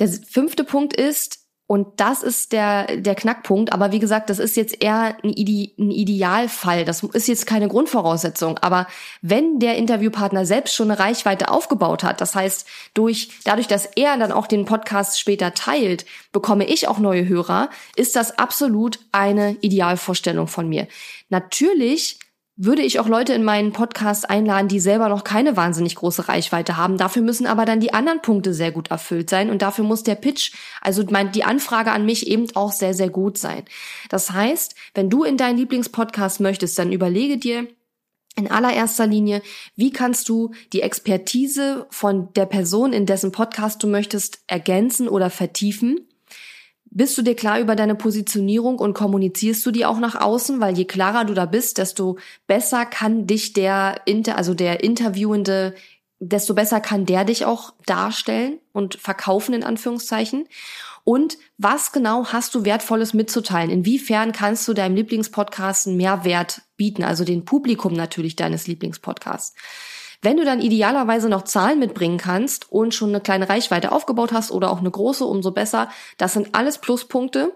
Der 0.01 0.09
fünfte 0.09 0.65
Punkt 0.65 0.93
ist, 0.93 1.42
und 1.73 2.01
das 2.01 2.23
ist 2.23 2.53
der, 2.53 2.99
der 2.99 3.15
Knackpunkt. 3.15 3.73
Aber 3.73 3.93
wie 3.93 3.99
gesagt, 3.99 4.29
das 4.29 4.39
ist 4.39 4.59
jetzt 4.59 4.83
eher 4.83 5.17
ein, 5.25 5.33
Ide 5.33 5.73
ein 5.79 5.91
Idealfall. 5.91 6.85
Das 6.85 7.03
ist 7.03 7.29
jetzt 7.29 7.47
keine 7.47 7.67
Grundvoraussetzung. 7.67 8.59
Aber 8.59 8.87
wenn 9.23 9.59
der 9.59 9.77
Interviewpartner 9.77 10.45
selbst 10.45 10.75
schon 10.75 10.91
eine 10.91 11.01
Reichweite 11.01 11.51
aufgebaut 11.51 12.05
hat, 12.05 12.21
das 12.21 12.35
heißt, 12.35 12.69
durch, 12.93 13.31
dadurch, 13.45 13.69
dass 13.69 13.87
er 13.87 14.19
dann 14.19 14.33
auch 14.33 14.49
den 14.49 14.67
Podcast 14.67 15.19
später 15.19 15.55
teilt, 15.55 16.05
bekomme 16.31 16.67
ich 16.67 16.89
auch 16.89 16.99
neue 16.99 17.27
Hörer, 17.27 17.71
ist 17.97 18.17
das 18.17 18.39
absolut 18.39 18.99
eine 19.11 19.57
Idealvorstellung 19.63 20.49
von 20.49 20.69
mir. 20.69 20.89
Natürlich 21.31 22.19
würde 22.57 22.83
ich 22.83 23.01
auch 23.01 23.09
Leute 23.09 23.33
in 23.33 23.45
meinen 23.45 23.73
Podcast 23.73 24.29
einladen, 24.29 24.69
die 24.69 24.79
selber 24.79 25.09
noch 25.09 25.25
keine 25.25 25.57
wahnsinnig 25.57 25.95
große 25.95 26.29
Reichweite 26.29 26.77
haben. 26.77 26.99
Dafür 26.99 27.23
müssen 27.23 27.47
aber 27.47 27.65
dann 27.65 27.81
die 27.81 27.95
anderen 27.95 28.21
Punkte 28.21 28.53
sehr 28.53 28.73
gut 28.73 28.91
erfüllt 28.91 29.31
sein 29.31 29.51
und 29.51 29.63
dafür 29.63 29.85
muss 29.85 30.03
der 30.03 30.17
Pitch, 30.17 30.53
also 30.81 31.03
die 31.03 31.45
Anfrage 31.45 31.93
an 31.93 32.05
mich 32.05 32.27
eben 32.27 32.47
auch 32.55 32.73
sehr, 32.73 32.95
sehr 32.95 33.11
gut 33.11 33.39
sein. 33.39 33.65
Das 34.11 34.33
heißt, 34.33 34.75
wenn 34.95 35.09
du 35.09 35.25
in 35.25 35.37
deinen 35.37 35.57
Lieblingspodcast 35.57 36.41
möchtest, 36.41 36.79
dann 36.79 36.93
überlege 36.93 37.39
dir, 37.39 37.67
In 38.35 38.51
allererster 38.51 39.07
Linie, 39.07 39.43
wie 39.77 39.93
kannst 39.93 40.29
du 40.29 40.53
die 40.73 40.81
Expertise 40.81 41.87
von 41.91 42.33
der 42.33 42.47
Person, 42.47 42.95
in 42.95 43.05
dessen 43.05 43.31
Podcast 43.31 43.83
du 43.83 43.87
möchtest, 43.87 44.43
ergänzen 44.47 45.07
oder 45.07 45.29
vertiefen? 45.29 46.09
Bist 46.95 47.17
du 47.17 47.23
dir 47.23 47.35
klar 47.35 47.59
über 47.59 47.75
deine 47.75 47.95
Positionierung 47.95 48.79
und 48.79 48.93
kommunizierst 48.93 49.65
du 49.65 49.71
die 49.71 49.87
auch 49.87 49.99
nach 49.99 50.15
außen? 50.15 50.61
Weil 50.61 50.77
je 50.77 50.85
klarer 50.85 51.25
du 51.25 51.33
da 51.33 51.47
bist, 51.47 51.79
desto 51.79 52.19
besser 52.47 52.85
kann 52.85 53.27
dich 53.27 53.55
der, 53.55 54.03
Inter 54.05 54.37
also 54.37 54.53
der 54.53 54.85
Interviewende, 54.85 55.75
desto 56.21 56.53
besser 56.53 56.81
kann 56.81 57.07
der 57.07 57.25
dich 57.25 57.47
auch 57.47 57.73
darstellen 57.87 58.59
und 58.73 58.97
verkaufen 58.97 59.55
in 59.55 59.65
Anführungszeichen. 59.65 60.47
Und 61.03 61.39
was 61.57 61.93
genau 61.93 62.27
hast 62.27 62.55
du 62.55 62.67
Wertvolles 62.67 63.15
mitzuteilen? 63.15 63.71
Inwiefern 63.71 64.33
kannst 64.33 64.69
du 64.69 64.75
deinem 64.75 64.95
Lieblingspodcast 64.95 65.87
einen 65.87 65.97
Mehrwert 65.97 66.61
bieten? 66.77 67.05
Also 67.05 67.25
den 67.25 67.47
Publikum 67.47 67.95
natürlich 67.95 68.37
deines 68.37 68.67
Lieblingspodcasts. 68.67 69.55
Wenn 70.25 70.37
du 70.37 70.45
dann 70.45 70.61
idealerweise 70.61 71.29
noch 71.29 71.43
Zahlen 71.43 71.81
mitbringen 71.81 72.17
kannst 72.17 72.71
und 72.71 72.95
schon 72.95 73.09
eine 73.09 73.21
kleine 73.21 73.49
Reichweite 73.49 73.91
aufgebaut 73.91 74.33
hast 74.33 74.53
oder 74.53 74.71
auch 74.71 74.79
eine 74.79 74.91
große, 74.91 75.25
umso 75.25 75.51
besser. 75.51 75.91
Das 76.17 76.33
sind 76.33 76.55
alles 76.55 76.79
Pluspunkte. 76.79 77.53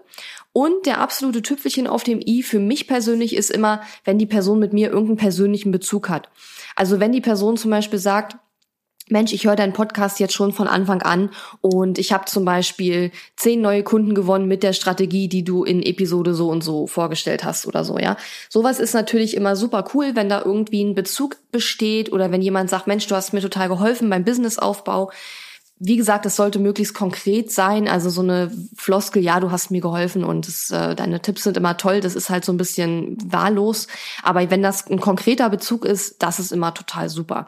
Und 0.51 0.85
der 0.85 0.99
absolute 0.99 1.41
Tüpfelchen 1.41 1.87
auf 1.87 2.03
dem 2.03 2.19
i 2.19 2.43
für 2.43 2.59
mich 2.59 2.87
persönlich 2.87 3.35
ist 3.35 3.51
immer, 3.51 3.81
wenn 4.03 4.19
die 4.19 4.25
Person 4.25 4.59
mit 4.59 4.73
mir 4.73 4.89
irgendeinen 4.89 5.17
persönlichen 5.17 5.71
Bezug 5.71 6.09
hat. 6.09 6.29
Also 6.75 6.99
wenn 6.99 7.13
die 7.13 7.21
Person 7.21 7.55
zum 7.55 7.71
Beispiel 7.71 7.99
sagt, 7.99 8.37
Mensch, 9.09 9.31
ich 9.31 9.45
höre 9.45 9.55
deinen 9.55 9.73
Podcast 9.73 10.19
jetzt 10.19 10.33
schon 10.33 10.51
von 10.51 10.67
Anfang 10.67 11.01
an 11.01 11.29
und 11.61 11.97
ich 11.97 12.11
habe 12.11 12.25
zum 12.25 12.43
Beispiel 12.43 13.11
zehn 13.35 13.61
neue 13.61 13.83
Kunden 13.83 14.13
gewonnen 14.13 14.47
mit 14.47 14.63
der 14.63 14.73
Strategie, 14.73 15.29
die 15.29 15.43
du 15.43 15.63
in 15.63 15.81
Episode 15.81 16.33
so 16.33 16.49
und 16.49 16.63
so 16.63 16.87
vorgestellt 16.87 17.43
hast 17.43 17.67
oder 17.67 17.83
so, 17.85 17.97
ja. 17.97 18.17
Sowas 18.49 18.79
ist 18.79 18.93
natürlich 18.93 19.35
immer 19.35 19.55
super 19.55 19.85
cool, 19.93 20.11
wenn 20.15 20.29
da 20.29 20.41
irgendwie 20.43 20.83
ein 20.83 20.95
Bezug 20.95 21.37
besteht 21.51 22.11
oder 22.11 22.31
wenn 22.31 22.41
jemand 22.41 22.69
sagt, 22.69 22.87
Mensch, 22.87 23.07
du 23.07 23.15
hast 23.15 23.33
mir 23.33 23.41
total 23.41 23.69
geholfen 23.69 24.09
beim 24.09 24.25
Businessaufbau. 24.25 25.11
Wie 25.79 25.95
gesagt, 25.95 26.25
es 26.25 26.35
sollte 26.35 26.57
möglichst 26.57 26.95
konkret 26.95 27.51
sein, 27.51 27.87
also 27.87 28.09
so 28.09 28.21
eine 28.21 28.51
Floskel, 28.75 29.21
ja, 29.21 29.39
du 29.39 29.51
hast 29.51 29.69
mir 29.69 29.79
geholfen 29.79 30.23
und 30.23 30.47
das, 30.47 30.71
äh, 30.71 30.95
deine 30.95 31.21
Tipps 31.21 31.43
sind 31.43 31.55
immer 31.55 31.77
toll, 31.77 32.01
das 32.01 32.15
ist 32.15 32.31
halt 32.31 32.43
so 32.43 32.51
ein 32.51 32.57
bisschen 32.57 33.15
wahllos. 33.31 33.87
Aber 34.23 34.49
wenn 34.49 34.63
das 34.63 34.87
ein 34.87 34.99
konkreter 34.99 35.49
Bezug 35.51 35.85
ist, 35.85 36.23
das 36.23 36.39
ist 36.39 36.51
immer 36.51 36.73
total 36.73 37.09
super. 37.09 37.45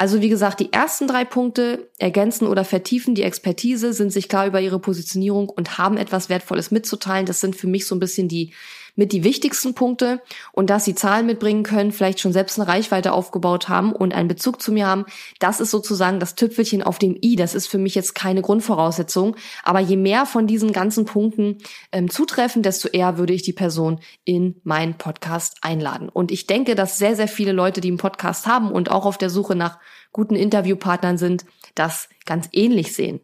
Also 0.00 0.22
wie 0.22 0.30
gesagt, 0.30 0.60
die 0.60 0.72
ersten 0.72 1.06
drei 1.06 1.26
Punkte 1.26 1.90
ergänzen 1.98 2.46
oder 2.46 2.64
vertiefen 2.64 3.14
die 3.14 3.22
Expertise, 3.22 3.92
sind 3.92 4.10
sich 4.10 4.30
klar 4.30 4.46
über 4.46 4.58
ihre 4.58 4.78
Positionierung 4.78 5.50
und 5.50 5.76
haben 5.76 5.98
etwas 5.98 6.30
Wertvolles 6.30 6.70
mitzuteilen. 6.70 7.26
Das 7.26 7.42
sind 7.42 7.54
für 7.54 7.66
mich 7.66 7.86
so 7.86 7.96
ein 7.96 7.98
bisschen 7.98 8.26
die 8.26 8.54
mit 8.96 9.12
die 9.12 9.24
wichtigsten 9.24 9.74
Punkte 9.74 10.20
und 10.52 10.70
dass 10.70 10.84
sie 10.84 10.94
Zahlen 10.94 11.26
mitbringen 11.26 11.62
können, 11.62 11.92
vielleicht 11.92 12.20
schon 12.20 12.32
selbst 12.32 12.58
eine 12.58 12.68
Reichweite 12.68 13.12
aufgebaut 13.12 13.68
haben 13.68 13.92
und 13.92 14.14
einen 14.14 14.28
Bezug 14.28 14.60
zu 14.60 14.72
mir 14.72 14.86
haben, 14.86 15.06
das 15.38 15.60
ist 15.60 15.70
sozusagen 15.70 16.20
das 16.20 16.34
Tüpfelchen 16.34 16.82
auf 16.82 16.98
dem 16.98 17.16
i. 17.22 17.36
Das 17.36 17.54
ist 17.54 17.66
für 17.66 17.78
mich 17.78 17.94
jetzt 17.94 18.14
keine 18.14 18.42
Grundvoraussetzung, 18.42 19.36
aber 19.62 19.80
je 19.80 19.96
mehr 19.96 20.26
von 20.26 20.46
diesen 20.46 20.72
ganzen 20.72 21.04
Punkten 21.04 21.58
ähm, 21.92 22.10
zutreffen, 22.10 22.62
desto 22.62 22.88
eher 22.88 23.18
würde 23.18 23.32
ich 23.32 23.42
die 23.42 23.52
Person 23.52 24.00
in 24.24 24.60
meinen 24.64 24.94
Podcast 24.94 25.58
einladen. 25.62 26.08
Und 26.08 26.30
ich 26.30 26.46
denke, 26.46 26.74
dass 26.74 26.98
sehr, 26.98 27.16
sehr 27.16 27.28
viele 27.28 27.52
Leute, 27.52 27.80
die 27.80 27.88
einen 27.88 27.98
Podcast 27.98 28.46
haben 28.46 28.70
und 28.70 28.90
auch 28.90 29.06
auf 29.06 29.18
der 29.18 29.30
Suche 29.30 29.54
nach 29.54 29.78
guten 30.12 30.34
Interviewpartnern 30.34 31.18
sind, 31.18 31.44
das 31.74 32.08
ganz 32.24 32.48
ähnlich 32.52 32.94
sehen. 32.94 33.20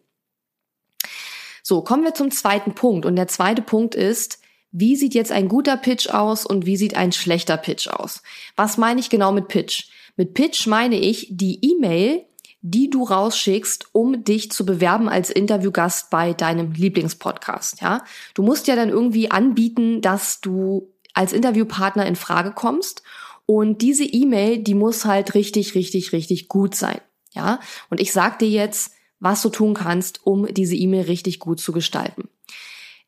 So, 1.62 1.82
kommen 1.82 2.04
wir 2.04 2.14
zum 2.14 2.30
zweiten 2.30 2.74
Punkt. 2.74 3.06
Und 3.06 3.16
der 3.16 3.26
zweite 3.26 3.60
Punkt 3.60 3.96
ist, 3.96 4.40
wie 4.78 4.94
sieht 4.94 5.14
jetzt 5.14 5.32
ein 5.32 5.48
guter 5.48 5.78
Pitch 5.78 6.10
aus 6.10 6.44
und 6.44 6.66
wie 6.66 6.76
sieht 6.76 6.96
ein 6.96 7.10
schlechter 7.10 7.56
Pitch 7.56 7.88
aus? 7.88 8.22
Was 8.56 8.76
meine 8.76 9.00
ich 9.00 9.08
genau 9.08 9.32
mit 9.32 9.48
Pitch? 9.48 9.88
Mit 10.16 10.34
Pitch 10.34 10.66
meine 10.66 10.98
ich 10.98 11.28
die 11.30 11.58
E-Mail, 11.62 12.26
die 12.60 12.90
du 12.90 13.04
rausschickst, 13.04 13.86
um 13.92 14.22
dich 14.22 14.50
zu 14.50 14.66
bewerben 14.66 15.08
als 15.08 15.30
Interviewgast 15.30 16.10
bei 16.10 16.34
deinem 16.34 16.72
Lieblingspodcast, 16.72 17.80
ja? 17.80 18.04
Du 18.34 18.42
musst 18.42 18.66
ja 18.66 18.76
dann 18.76 18.90
irgendwie 18.90 19.30
anbieten, 19.30 20.02
dass 20.02 20.42
du 20.42 20.92
als 21.14 21.32
Interviewpartner 21.32 22.04
in 22.04 22.16
Frage 22.16 22.52
kommst 22.52 23.02
und 23.46 23.80
diese 23.80 24.04
E-Mail, 24.04 24.58
die 24.58 24.74
muss 24.74 25.06
halt 25.06 25.32
richtig, 25.32 25.74
richtig, 25.74 26.12
richtig 26.12 26.48
gut 26.48 26.74
sein. 26.74 27.00
Ja, 27.32 27.60
und 27.88 27.98
ich 27.98 28.12
sag 28.12 28.38
dir 28.40 28.48
jetzt, 28.48 28.92
was 29.20 29.40
du 29.40 29.48
tun 29.48 29.72
kannst, 29.72 30.26
um 30.26 30.46
diese 30.52 30.76
E-Mail 30.76 31.04
richtig 31.04 31.38
gut 31.38 31.60
zu 31.60 31.72
gestalten. 31.72 32.28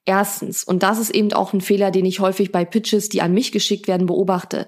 Erstens, 0.09 0.65
und 0.65 0.83
das 0.83 0.99
ist 0.99 1.11
eben 1.11 1.35
auch 1.35 1.53
ein 1.53 1.61
Fehler, 1.61 1.91
den 1.91 2.07
ich 2.07 2.21
häufig 2.21 2.51
bei 2.51 2.65
Pitches, 2.65 3.11
die 3.11 3.21
an 3.21 3.35
mich 3.35 3.53
geschickt 3.53 3.89
werden, 3.89 4.07
beobachte. 4.07 4.67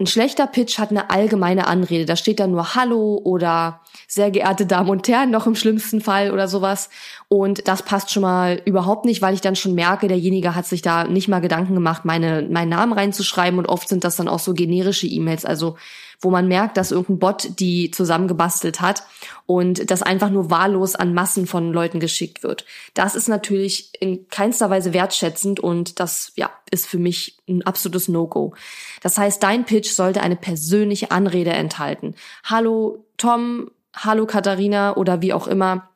Ein 0.00 0.06
schlechter 0.06 0.46
Pitch 0.46 0.78
hat 0.78 0.88
eine 0.90 1.10
allgemeine 1.10 1.66
Anrede. 1.66 2.06
Da 2.06 2.16
steht 2.16 2.40
dann 2.40 2.52
nur 2.52 2.74
Hallo 2.74 3.20
oder 3.22 3.82
sehr 4.08 4.30
geehrte 4.30 4.64
Damen 4.64 4.88
und 4.88 5.06
Herren, 5.06 5.30
noch 5.30 5.46
im 5.46 5.54
schlimmsten 5.54 6.00
Fall 6.00 6.30
oder 6.30 6.48
sowas. 6.48 6.88
Und 7.28 7.68
das 7.68 7.82
passt 7.82 8.10
schon 8.10 8.22
mal 8.22 8.62
überhaupt 8.64 9.04
nicht, 9.04 9.20
weil 9.20 9.34
ich 9.34 9.42
dann 9.42 9.54
schon 9.54 9.74
merke, 9.74 10.08
derjenige 10.08 10.54
hat 10.54 10.64
sich 10.64 10.80
da 10.80 11.04
nicht 11.04 11.28
mal 11.28 11.40
Gedanken 11.40 11.74
gemacht, 11.74 12.06
meine, 12.06 12.48
meinen 12.50 12.70
Namen 12.70 12.94
reinzuschreiben. 12.94 13.58
Und 13.58 13.68
oft 13.68 13.86
sind 13.86 14.02
das 14.02 14.16
dann 14.16 14.28
auch 14.28 14.38
so 14.38 14.54
generische 14.54 15.06
E-Mails. 15.06 15.44
Also 15.44 15.76
wo 16.24 16.30
man 16.30 16.48
merkt, 16.48 16.76
dass 16.76 16.90
irgendein 16.90 17.18
Bot 17.18 17.60
die 17.60 17.90
zusammengebastelt 17.90 18.80
hat 18.80 19.04
und 19.46 19.90
das 19.90 20.02
einfach 20.02 20.30
nur 20.30 20.50
wahllos 20.50 20.94
an 20.94 21.14
Massen 21.14 21.46
von 21.46 21.72
Leuten 21.72 22.00
geschickt 22.00 22.42
wird. 22.42 22.64
Das 22.94 23.14
ist 23.14 23.28
natürlich 23.28 23.92
in 24.00 24.28
keinster 24.28 24.70
Weise 24.70 24.92
wertschätzend 24.92 25.60
und 25.60 26.00
das 26.00 26.32
ja 26.36 26.50
ist 26.70 26.86
für 26.86 26.98
mich 26.98 27.38
ein 27.48 27.64
absolutes 27.66 28.08
No-Go. 28.08 28.54
Das 29.02 29.18
heißt, 29.18 29.42
dein 29.42 29.64
Pitch 29.64 29.90
sollte 29.90 30.22
eine 30.22 30.36
persönliche 30.36 31.10
Anrede 31.10 31.52
enthalten. 31.52 32.14
Hallo 32.44 33.04
Tom, 33.18 33.70
hallo 33.94 34.26
Katharina 34.26 34.96
oder 34.96 35.22
wie 35.22 35.32
auch 35.32 35.46
immer. 35.46 35.90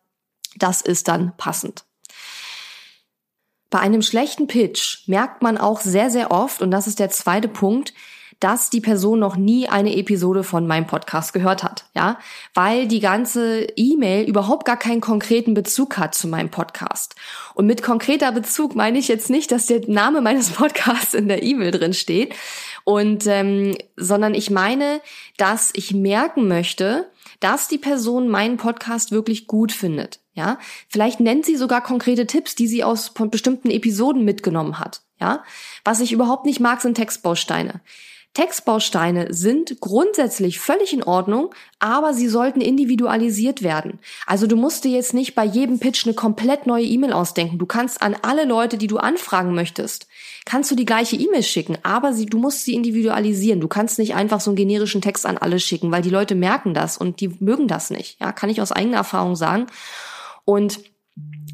Das 0.57 0.83
ist 0.83 1.09
dann 1.09 1.37
passend. 1.37 1.85
Bei 3.71 3.81
einem 3.81 4.03
schlechten 4.03 4.47
Pitch 4.47 5.07
merkt 5.09 5.43
man 5.43 5.59
auch 5.59 5.81
sehr, 5.81 6.11
sehr 6.11 6.31
oft, 6.31 6.63
und 6.63 6.71
das 6.71 6.87
ist 6.87 6.99
der 6.99 7.11
zweite 7.11 7.49
Punkt, 7.49 7.93
dass 8.41 8.71
die 8.71 8.81
Person 8.81 9.19
noch 9.19 9.37
nie 9.37 9.69
eine 9.69 9.97
Episode 9.97 10.45
von 10.45 10.67
meinem 10.67 10.87
Podcast 10.87 11.33
gehört 11.33 11.65
hat, 11.65 11.85
ja, 11.95 12.19
weil 12.55 12.87
die 12.87 13.01
ganze 13.01 13.67
E-Mail 13.77 14.29
überhaupt 14.29 14.65
gar 14.65 14.77
keinen 14.77 15.01
konkreten 15.01 15.55
Bezug 15.55 15.99
hat 15.99 16.15
zu 16.15 16.29
meinem 16.29 16.51
Podcast. 16.51 17.17
Und 17.55 17.67
mit 17.67 17.83
konkreter 17.83 18.31
Bezug 18.33 18.77
meine 18.77 18.99
ich 18.99 19.09
jetzt 19.09 19.31
nicht, 19.31 19.51
dass 19.51 19.67
der 19.67 19.89
Name 19.89 20.21
meines 20.21 20.51
Podcasts 20.53 21.15
in 21.15 21.29
der 21.29 21.43
E-Mail 21.43 21.73
drin 21.73 21.95
steht, 21.95 22.35
und 22.89 23.27
ähm, 23.27 23.77
sondern 23.97 24.33
ich 24.33 24.49
meine, 24.51 25.03
dass 25.37 25.73
ich 25.75 25.93
merken 25.93 26.49
möchte, 26.49 27.11
dass 27.39 27.69
die 27.69 27.77
Person 27.77 28.29
meinen 28.29 28.57
Podcast 28.57 29.13
wirklich 29.13 29.47
gut 29.47 29.73
findet. 29.73 30.21
Ja, 30.33 30.59
vielleicht 30.89 31.21
nennt 31.21 31.45
sie 31.45 31.57
sogar 31.57 31.83
konkrete 31.83 32.27
Tipps, 32.27 32.55
die 32.55 32.67
sie 32.67 32.85
aus 32.85 33.13
bestimmten 33.13 33.71
Episoden 33.71 34.25
mitgenommen 34.25 34.79
hat. 34.79 35.03
Ja, 35.21 35.45
was 35.85 36.01
ich 36.01 36.13
überhaupt 36.13 36.47
nicht 36.47 36.61
mag, 36.61 36.81
sind 36.81 36.95
Textbausteine. 36.95 37.83
Textbausteine 38.39 39.35
sind 39.35 39.81
grundsätzlich 39.81 40.61
völlig 40.61 40.93
in 40.93 41.03
Ordnung, 41.03 41.53
aber 41.81 42.15
sie 42.15 42.29
sollten 42.29 42.61
individualisiert 42.61 43.65
werden. 43.65 43.99
Also 44.27 44.47
du 44.47 44.55
musst 44.55 44.85
dir 44.85 44.93
jetzt 44.93 45.13
nicht 45.13 45.35
bei 45.35 45.45
jedem 45.45 45.81
Pitch 45.81 46.07
eine 46.07 46.15
komplett 46.15 46.65
neue 46.65 46.85
E-Mail 46.85 47.13
ausdenken. 47.13 47.59
Du 47.59 47.67
kannst 47.67 48.01
an 48.01 48.15
alle 48.23 48.45
Leute, 48.45 48.79
die 48.79 48.87
du 48.87 48.99
anfragen 48.99 49.57
möchtest, 49.57 50.07
kannst 50.45 50.71
du 50.71 50.77
die 50.77 50.85
gleiche 50.85 51.17
E-Mail 51.17 51.43
schicken, 51.43 51.79
aber 51.83 52.13
sie, 52.13 52.27
du 52.27 52.39
musst 52.39 52.65
sie 52.65 52.75
individualisieren. 52.75 53.61
Du 53.61 53.67
kannst 53.67 53.99
nicht 53.99 54.15
einfach 54.15 54.41
so 54.41 54.51
einen 54.51 54.57
generischen 54.57 55.03
Text 55.03 55.27
an 55.27 55.37
alle 55.37 55.59
schicken, 55.59 55.91
weil 55.91 56.03
die 56.03 56.09
Leute 56.09 56.37
merken 56.37 56.75
das 56.75 56.97
und 56.97 57.19
die 57.21 57.35
mögen 57.41 57.67
das 57.67 57.91
nicht. 57.91 58.21
Ja, 58.21 58.31
kann 58.31 58.51
ich 58.51 58.63
aus 58.63 58.71
eigener 58.71 58.99
Erfahrung 58.99 59.35
sagen. 59.35 59.67
Und 60.45 60.79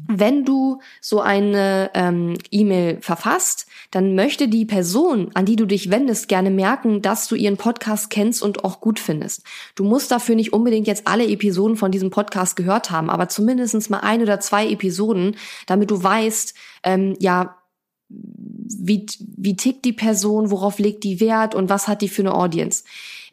wenn 0.07 0.45
du 0.45 0.79
so 1.01 1.19
eine 1.19 1.89
ähm, 1.93 2.37
E-Mail 2.51 2.99
verfasst, 3.01 3.67
dann 3.91 4.15
möchte 4.15 4.47
die 4.47 4.65
Person, 4.65 5.31
an 5.33 5.45
die 5.45 5.55
du 5.55 5.65
dich 5.65 5.89
wendest, 5.89 6.27
gerne 6.27 6.51
merken, 6.51 7.01
dass 7.01 7.27
du 7.27 7.35
ihren 7.35 7.57
Podcast 7.57 8.09
kennst 8.09 8.43
und 8.43 8.63
auch 8.63 8.81
gut 8.81 8.99
findest. 8.99 9.43
Du 9.73 9.83
musst 9.83 10.11
dafür 10.11 10.35
nicht 10.35 10.53
unbedingt 10.53 10.87
jetzt 10.87 11.07
alle 11.07 11.27
Episoden 11.27 11.75
von 11.75 11.91
diesem 11.91 12.11
Podcast 12.11 12.55
gehört 12.55 12.91
haben, 12.91 13.09
aber 13.09 13.29
zumindestens 13.29 13.89
mal 13.89 14.01
ein 14.01 14.21
oder 14.21 14.39
zwei 14.39 14.67
Episoden, 14.69 15.35
damit 15.65 15.89
du 15.89 16.01
weißt, 16.01 16.53
ähm, 16.83 17.15
ja, 17.19 17.57
wie, 18.07 19.05
wie 19.19 19.55
tickt 19.55 19.85
die 19.85 19.93
Person, 19.93 20.51
worauf 20.51 20.77
legt 20.77 21.03
die 21.03 21.19
Wert 21.19 21.55
und 21.55 21.69
was 21.69 21.87
hat 21.87 22.01
die 22.01 22.09
für 22.09 22.21
eine 22.21 22.35
Audience. 22.35 22.83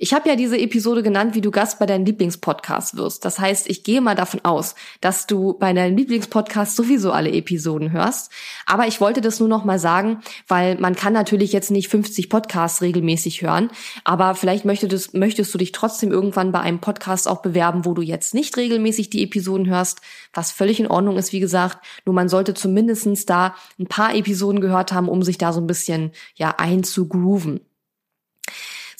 Ich 0.03 0.13
habe 0.13 0.29
ja 0.29 0.35
diese 0.35 0.59
Episode 0.59 1.05
genannt, 1.05 1.37
wie 1.37 1.41
du 1.41 1.53
Gast 1.53 1.79
bei 1.79 1.87
deinem 1.87 2.05
Lieblingspodcast 2.05 2.97
wirst. 2.97 3.25
Das 3.25 3.39
heißt, 3.39 3.71
ich 3.71 3.85
gehe 3.85 4.01
mal 4.01 4.17
davon 4.17 4.41
aus, 4.43 4.75
dass 5.01 5.29
du 5.29 5.57
bei 5.57 5.73
deinem 5.73 5.97
Lieblingspodcast 5.97 6.75
sowieso 6.75 7.13
alle 7.13 7.31
Episoden 7.31 7.93
hörst. 7.93 8.33
Aber 8.67 8.89
ich 8.89 9.01
wollte 9.01 9.21
das 9.21 9.39
nur 9.39 9.49
noch 9.49 9.65
mal 9.65 9.79
sagen, 9.79 10.21
weil 10.49 10.77
man 10.77 10.97
kann 10.97 11.13
natürlich 11.13 11.53
jetzt 11.53 11.71
nicht 11.71 11.87
50 11.87 12.29
Podcasts 12.29 12.83
regelmäßig 12.83 13.43
hören. 13.43 13.71
Aber 14.03 14.35
vielleicht 14.35 14.65
möchtest, 14.65 15.15
möchtest 15.15 15.55
du 15.55 15.59
dich 15.59 15.71
trotzdem 15.71 16.11
irgendwann 16.11 16.51
bei 16.51 16.59
einem 16.59 16.81
Podcast 16.81 17.29
auch 17.29 17.41
bewerben, 17.41 17.85
wo 17.85 17.95
du 17.95 18.03
jetzt 18.03 18.35
nicht 18.35 18.57
regelmäßig 18.57 19.09
die 19.09 19.23
Episoden 19.23 19.69
hörst, 19.69 20.01
was 20.35 20.51
völlig 20.51 20.81
in 20.81 20.89
Ordnung 20.89 21.17
ist, 21.17 21.33
wie 21.33 21.39
gesagt. 21.39 21.79
Nur 22.07 22.17
man 22.17 22.29
sollte 22.29 22.55
zumindestens 22.55 23.25
da 23.25 23.55
ein 23.79 23.87
paar 23.87 24.17
Episoden 24.17 24.61
gehört 24.61 24.93
haben, 24.93 25.09
um 25.09 25.23
sich 25.23 25.39
da 25.39 25.53
so 25.53 25.61
ein 25.61 25.69
bisschen 25.69 26.11
ja 26.35 26.57
einzugrooven. 26.59 27.61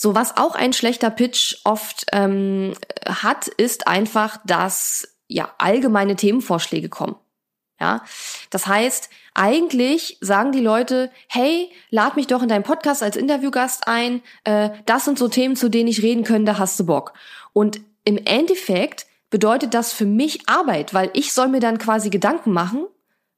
So, 0.03 0.17
was 0.17 0.37
auch 0.37 0.57
ein 0.57 0.73
schlechter 0.73 1.11
Pitch 1.11 1.59
oft 1.63 2.07
ähm, 2.11 2.75
hat, 3.07 3.47
ist 3.47 3.87
einfach, 3.87 4.39
dass 4.45 5.15
ja 5.29 5.55
allgemeine 5.59 6.17
Themenvorschläge 6.17 6.89
kommen. 6.89 7.15
Ja, 7.79 8.03
das 8.51 8.67
heißt, 8.67 9.11
eigentlich 9.35 10.19
sagen 10.21 10.51
die 10.51 10.59
Leute, 10.61 11.13
hey, 11.29 11.71
lad 11.91 12.17
mich 12.17 12.27
doch 12.27 12.43
in 12.43 12.49
deinen 12.49 12.65
Podcast 12.65 13.05
als 13.05 13.17
Interviewgast 13.17 13.87
ein. 13.87 14.23
Äh, 14.43 14.71
das 14.87 15.05
sind 15.05 15.21
so 15.21 15.29
Themen, 15.29 15.55
zu 15.55 15.69
denen 15.69 15.87
ich 15.87 16.03
reden 16.03 16.25
könnte, 16.25 16.59
hast 16.59 16.81
du 16.81 16.87
Bock? 16.87 17.13
Und 17.53 17.81
im 18.05 18.19
Endeffekt 18.19 19.07
bedeutet 19.31 19.73
das 19.73 19.93
für 19.93 20.07
mich 20.07 20.49
Arbeit, 20.49 20.95
weil 20.95 21.11
ich 21.13 21.33
soll 21.33 21.47
mir 21.47 21.61
dann 21.61 21.79
quasi 21.79 22.11
Gedanken 22.11 22.51
machen, 22.51 22.87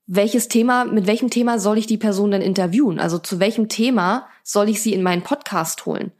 welches 0.06 0.48
Thema, 0.48 0.86
mit 0.86 1.06
welchem 1.06 1.28
Thema 1.28 1.58
soll 1.58 1.76
ich 1.76 1.86
die 1.86 1.98
Person 1.98 2.30
dann 2.30 2.42
interviewen? 2.42 3.00
Also 3.00 3.18
zu 3.18 3.38
welchem 3.38 3.68
Thema 3.68 4.28
soll 4.42 4.70
ich 4.70 4.82
sie 4.82 4.94
in 4.94 5.02
meinen 5.02 5.22
Podcast 5.22 5.84
holen? 5.84 6.12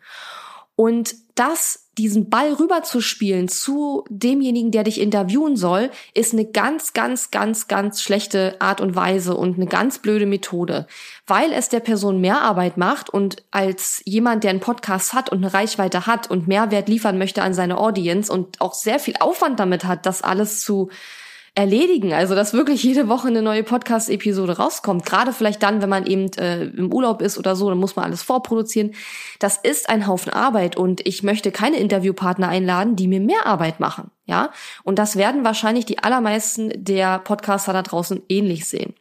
Und 0.76 1.14
das 1.34 1.84
diesen 1.98 2.28
Ball 2.28 2.52
rüberzuspielen 2.54 3.48
zu 3.48 4.04
demjenigen, 4.08 4.72
der 4.72 4.82
dich 4.82 5.00
interviewen 5.00 5.56
soll, 5.56 5.90
ist 6.12 6.32
eine 6.32 6.44
ganz, 6.44 6.92
ganz, 6.92 7.30
ganz, 7.30 7.68
ganz 7.68 8.02
schlechte 8.02 8.56
Art 8.60 8.80
und 8.80 8.96
Weise 8.96 9.36
und 9.36 9.56
eine 9.56 9.66
ganz 9.66 10.00
blöde 10.00 10.26
Methode, 10.26 10.88
weil 11.26 11.52
es 11.52 11.68
der 11.68 11.80
Person 11.80 12.20
mehr 12.20 12.40
Arbeit 12.40 12.76
macht 12.76 13.10
und 13.10 13.44
als 13.52 14.02
jemand, 14.04 14.42
der 14.42 14.50
einen 14.50 14.60
Podcast 14.60 15.12
hat 15.12 15.30
und 15.30 15.38
eine 15.38 15.54
Reichweite 15.54 16.06
hat 16.06 16.28
und 16.28 16.48
Mehrwert 16.48 16.88
liefern 16.88 17.18
möchte 17.18 17.42
an 17.42 17.54
seine 17.54 17.78
Audience 17.78 18.32
und 18.32 18.60
auch 18.60 18.74
sehr 18.74 18.98
viel 18.98 19.14
Aufwand 19.20 19.60
damit 19.60 19.84
hat, 19.84 20.06
das 20.06 20.22
alles 20.22 20.60
zu 20.60 20.90
erledigen. 21.54 22.12
Also, 22.12 22.34
dass 22.34 22.52
wirklich 22.52 22.82
jede 22.82 23.08
Woche 23.08 23.28
eine 23.28 23.42
neue 23.42 23.62
Podcast-Episode 23.62 24.56
rauskommt. 24.56 25.06
Gerade 25.06 25.32
vielleicht 25.32 25.62
dann, 25.62 25.80
wenn 25.82 25.88
man 25.88 26.06
eben 26.06 26.32
äh, 26.32 26.64
im 26.64 26.92
Urlaub 26.92 27.22
ist 27.22 27.38
oder 27.38 27.54
so, 27.54 27.68
dann 27.68 27.78
muss 27.78 27.94
man 27.94 28.06
alles 28.06 28.22
vorproduzieren. 28.22 28.92
Das 29.38 29.58
ist 29.58 29.88
ein 29.88 30.06
Haufen 30.06 30.32
Arbeit 30.32 30.76
und 30.76 31.06
ich 31.06 31.22
möchte 31.22 31.52
keine 31.52 31.78
Interviewpartner 31.78 32.48
einladen, 32.48 32.96
die 32.96 33.06
mir 33.06 33.20
mehr 33.20 33.46
Arbeit 33.46 33.78
machen. 33.78 34.10
Ja, 34.26 34.50
und 34.82 34.98
das 34.98 35.16
werden 35.16 35.44
wahrscheinlich 35.44 35.84
die 35.84 35.98
allermeisten 35.98 36.72
der 36.74 37.18
Podcaster 37.18 37.72
da 37.72 37.82
draußen 37.82 38.22
ähnlich 38.28 38.66
sehen. 38.66 38.94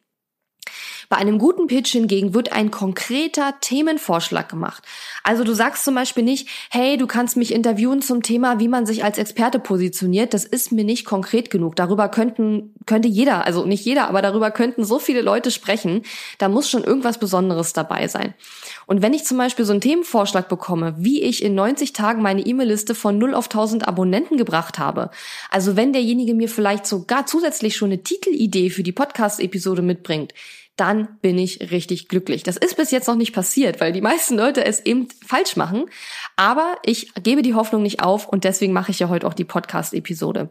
Bei 1.09 1.17
einem 1.17 1.39
guten 1.39 1.67
Pitch 1.67 1.91
hingegen 1.91 2.33
wird 2.33 2.51
ein 2.51 2.71
konkreter 2.71 3.55
Themenvorschlag 3.61 4.49
gemacht. 4.49 4.83
Also 5.23 5.43
du 5.43 5.53
sagst 5.53 5.83
zum 5.85 5.95
Beispiel 5.95 6.23
nicht, 6.23 6.47
hey, 6.69 6.97
du 6.97 7.07
kannst 7.07 7.37
mich 7.37 7.53
interviewen 7.53 8.01
zum 8.01 8.23
Thema, 8.23 8.59
wie 8.59 8.67
man 8.67 8.85
sich 8.85 9.03
als 9.03 9.17
Experte 9.17 9.59
positioniert. 9.59 10.33
Das 10.33 10.45
ist 10.45 10.71
mir 10.71 10.83
nicht 10.83 11.05
konkret 11.05 11.49
genug. 11.49 11.75
Darüber 11.75 12.09
könnten, 12.09 12.73
könnte 12.85 13.07
jeder, 13.07 13.45
also 13.45 13.65
nicht 13.65 13.85
jeder, 13.85 14.07
aber 14.09 14.21
darüber 14.21 14.51
könnten 14.51 14.83
so 14.83 14.99
viele 14.99 15.21
Leute 15.21 15.51
sprechen. 15.51 16.03
Da 16.37 16.49
muss 16.49 16.69
schon 16.69 16.83
irgendwas 16.83 17.17
Besonderes 17.17 17.73
dabei 17.73 18.07
sein. 18.07 18.33
Und 18.85 19.01
wenn 19.01 19.13
ich 19.13 19.25
zum 19.25 19.37
Beispiel 19.37 19.65
so 19.65 19.71
einen 19.71 19.81
Themenvorschlag 19.81 20.49
bekomme, 20.49 20.95
wie 20.97 21.21
ich 21.21 21.43
in 21.43 21.55
90 21.55 21.93
Tagen 21.93 22.21
meine 22.21 22.45
E-Mail-Liste 22.45 22.95
von 22.95 23.17
0 23.17 23.33
auf 23.33 23.45
1000 23.45 23.87
Abonnenten 23.87 24.37
gebracht 24.37 24.79
habe, 24.79 25.09
also 25.49 25.75
wenn 25.75 25.93
derjenige 25.93 26.33
mir 26.33 26.49
vielleicht 26.49 26.85
sogar 26.85 27.25
zusätzlich 27.25 27.75
schon 27.75 27.91
eine 27.91 28.03
Titelidee 28.03 28.69
für 28.69 28.83
die 28.83 28.91
Podcast-Episode 28.91 29.81
mitbringt, 29.81 30.33
dann 30.75 31.19
bin 31.21 31.37
ich 31.37 31.71
richtig 31.71 32.07
glücklich. 32.07 32.41
Das 32.41 32.57
ist 32.57 32.77
bis 32.77 32.89
jetzt 32.89 33.07
noch 33.07 33.15
nicht 33.15 33.33
passiert, 33.33 33.79
weil 33.79 33.91
die 33.91 34.01
meisten 34.01 34.35
Leute 34.35 34.65
es 34.65 34.79
eben 34.85 35.07
falsch 35.25 35.55
machen. 35.55 35.85
Aber 36.35 36.77
ich 36.83 37.13
gebe 37.21 37.43
die 37.43 37.53
Hoffnung 37.53 37.83
nicht 37.83 38.01
auf 38.01 38.27
und 38.27 38.43
deswegen 38.43 38.73
mache 38.73 38.91
ich 38.91 38.99
ja 38.99 39.09
heute 39.09 39.27
auch 39.27 39.35
die 39.35 39.45
Podcast-Episode. 39.45 40.49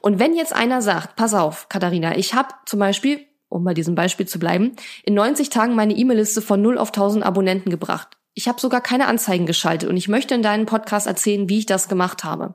Und 0.00 0.18
wenn 0.18 0.34
jetzt 0.34 0.54
einer 0.54 0.82
sagt, 0.82 1.16
pass 1.16 1.32
auf, 1.32 1.68
Katharina, 1.70 2.16
ich 2.16 2.34
habe 2.34 2.48
zum 2.66 2.80
Beispiel, 2.80 3.20
um 3.48 3.64
bei 3.64 3.72
diesem 3.72 3.94
Beispiel 3.94 4.26
zu 4.26 4.38
bleiben, 4.38 4.72
in 5.04 5.14
90 5.14 5.48
Tagen 5.48 5.74
meine 5.74 5.94
E-Mail-Liste 5.94 6.42
von 6.42 6.60
0 6.60 6.76
auf 6.76 6.88
1000 6.88 7.24
Abonnenten 7.24 7.70
gebracht. 7.70 8.08
Ich 8.34 8.48
habe 8.48 8.60
sogar 8.60 8.82
keine 8.82 9.06
Anzeigen 9.06 9.46
geschaltet 9.46 9.88
und 9.88 9.96
ich 9.96 10.08
möchte 10.08 10.34
in 10.34 10.42
deinem 10.42 10.66
Podcast 10.66 11.06
erzählen, 11.06 11.48
wie 11.48 11.58
ich 11.58 11.66
das 11.66 11.88
gemacht 11.88 12.24
habe. 12.24 12.54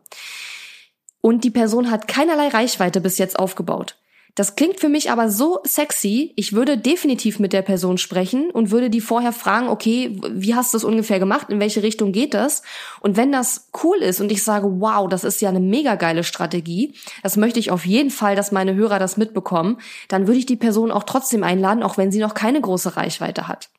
Und 1.22 1.44
die 1.44 1.52
Person 1.52 1.90
hat 1.90 2.08
keinerlei 2.08 2.50
Reichweite 2.50 3.02
bis 3.02 3.18
jetzt 3.18 3.40
aufgebaut 3.40 3.98
das 4.36 4.56
klingt 4.56 4.80
für 4.80 4.90
mich 4.90 5.10
aber 5.10 5.32
so 5.32 5.60
sexy. 5.64 6.34
Ich 6.36 6.54
würde 6.54 6.78
definitiv 6.78 7.40
mit 7.40 7.54
der 7.54 7.64
Person 7.64 7.98
sprechen 7.98 8.52
und 8.52 8.72
würde 8.72 8.90
die 8.90 9.02
vorher 9.02 9.34
fragen, 9.34 9.68
okay, 9.68 10.20
wie 10.30 10.54
hast 10.54 10.74
du 10.74 10.78
das 10.78 10.84
ungefähr 10.84 11.20
gemacht? 11.20 11.50
In 11.50 11.60
welche 11.60 11.82
Richtung 11.84 12.12
geht 12.12 12.34
das? 12.34 12.62
Und 13.00 13.18
wenn 13.18 13.32
das 13.32 13.70
cool 13.84 13.98
ist 13.98 14.22
und 14.22 14.32
ich 14.32 14.44
sage, 14.44 14.68
wow, 14.80 15.10
das 15.10 15.24
ist 15.24 15.42
ja 15.42 15.50
eine 15.50 15.60
mega 15.60 15.96
geile 15.96 16.24
Strategie, 16.24 16.94
das 17.24 17.38
möchte 17.38 17.60
ich 17.60 17.72
auf 17.72 17.86
jeden 17.86 18.12
Fall, 18.12 18.36
dass 18.36 18.52
meine 18.52 18.76
Hörer 18.76 19.00
das 19.00 19.18
mitbekommen, 19.18 19.80
dann 20.08 20.28
würde 20.28 20.40
ich 20.40 20.46
die 20.46 20.56
Person 20.56 20.92
auch 20.92 21.04
trotzdem 21.04 21.44
einladen, 21.44 21.84
auch 21.84 21.98
wenn 21.98 22.12
sie 22.12 22.20
noch 22.20 22.34
keine 22.34 22.62
große 22.62 22.96
Reichweite 22.96 23.48
hat. 23.48 23.70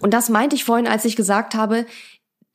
Und 0.00 0.12
das 0.14 0.28
meinte 0.28 0.56
ich 0.56 0.64
vorhin, 0.64 0.88
als 0.88 1.04
ich 1.04 1.16
gesagt 1.16 1.54
habe, 1.54 1.86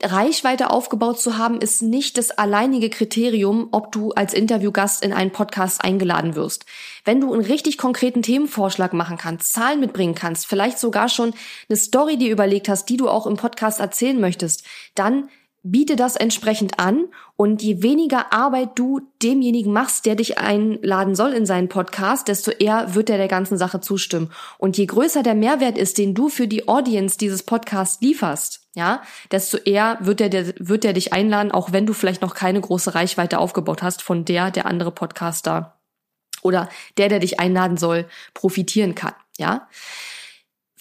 Reichweite 0.01 0.69
aufgebaut 0.69 1.19
zu 1.19 1.37
haben, 1.37 1.59
ist 1.59 1.81
nicht 1.81 2.17
das 2.17 2.31
alleinige 2.31 2.89
Kriterium, 2.89 3.67
ob 3.71 3.91
du 3.91 4.11
als 4.11 4.33
Interviewgast 4.33 5.03
in 5.03 5.11
einen 5.11 5.31
Podcast 5.31 5.83
eingeladen 5.83 6.35
wirst. 6.35 6.65
Wenn 7.03 7.19
du 7.19 7.33
einen 7.33 7.43
richtig 7.43 7.77
konkreten 7.77 8.21
Themenvorschlag 8.21 8.93
machen 8.93 9.17
kannst, 9.17 9.51
Zahlen 9.51 9.81
mitbringen 9.81 10.15
kannst, 10.15 10.47
vielleicht 10.47 10.79
sogar 10.79 11.09
schon 11.09 11.33
eine 11.67 11.77
Story 11.77 12.17
dir 12.17 12.31
überlegt 12.31 12.69
hast, 12.69 12.85
die 12.85 12.97
du 12.97 13.09
auch 13.09 13.27
im 13.27 13.35
Podcast 13.35 13.81
erzählen 13.81 14.19
möchtest, 14.19 14.63
dann 14.95 15.29
biete 15.63 15.95
das 15.95 16.15
entsprechend 16.15 16.79
an 16.79 17.05
und 17.35 17.61
je 17.61 17.83
weniger 17.83 18.31
Arbeit 18.31 18.77
du 18.79 19.01
demjenigen 19.21 19.73
machst, 19.73 20.05
der 20.05 20.15
dich 20.15 20.37
einladen 20.37 21.15
soll 21.15 21.33
in 21.33 21.45
seinen 21.45 21.69
Podcast, 21.69 22.27
desto 22.27 22.51
eher 22.51 22.95
wird 22.95 23.09
er 23.09 23.17
der 23.17 23.27
ganzen 23.27 23.57
Sache 23.57 23.81
zustimmen. 23.81 24.31
Und 24.57 24.77
je 24.77 24.85
größer 24.85 25.23
der 25.23 25.35
Mehrwert 25.35 25.77
ist, 25.77 25.97
den 25.97 26.15
du 26.15 26.29
für 26.29 26.47
die 26.47 26.67
Audience 26.67 27.17
dieses 27.17 27.43
Podcasts 27.43 28.01
lieferst, 28.01 28.67
ja, 28.75 29.01
desto 29.31 29.57
eher 29.57 29.97
wird 30.01 30.21
er, 30.21 30.53
wird 30.59 30.85
er 30.85 30.93
dich 30.93 31.11
einladen, 31.11 31.51
auch 31.51 31.71
wenn 31.71 31.85
du 31.85 31.93
vielleicht 31.93 32.21
noch 32.21 32.35
keine 32.35 32.61
große 32.61 32.95
Reichweite 32.95 33.39
aufgebaut 33.39 33.83
hast, 33.83 34.01
von 34.01 34.25
der 34.25 34.51
der 34.51 34.65
andere 34.65 34.91
Podcaster 34.91 35.79
oder 36.41 36.69
der, 36.97 37.09
der 37.09 37.19
dich 37.19 37.39
einladen 37.39 37.77
soll, 37.77 38.05
profitieren 38.33 38.95
kann, 38.95 39.13
ja. 39.37 39.67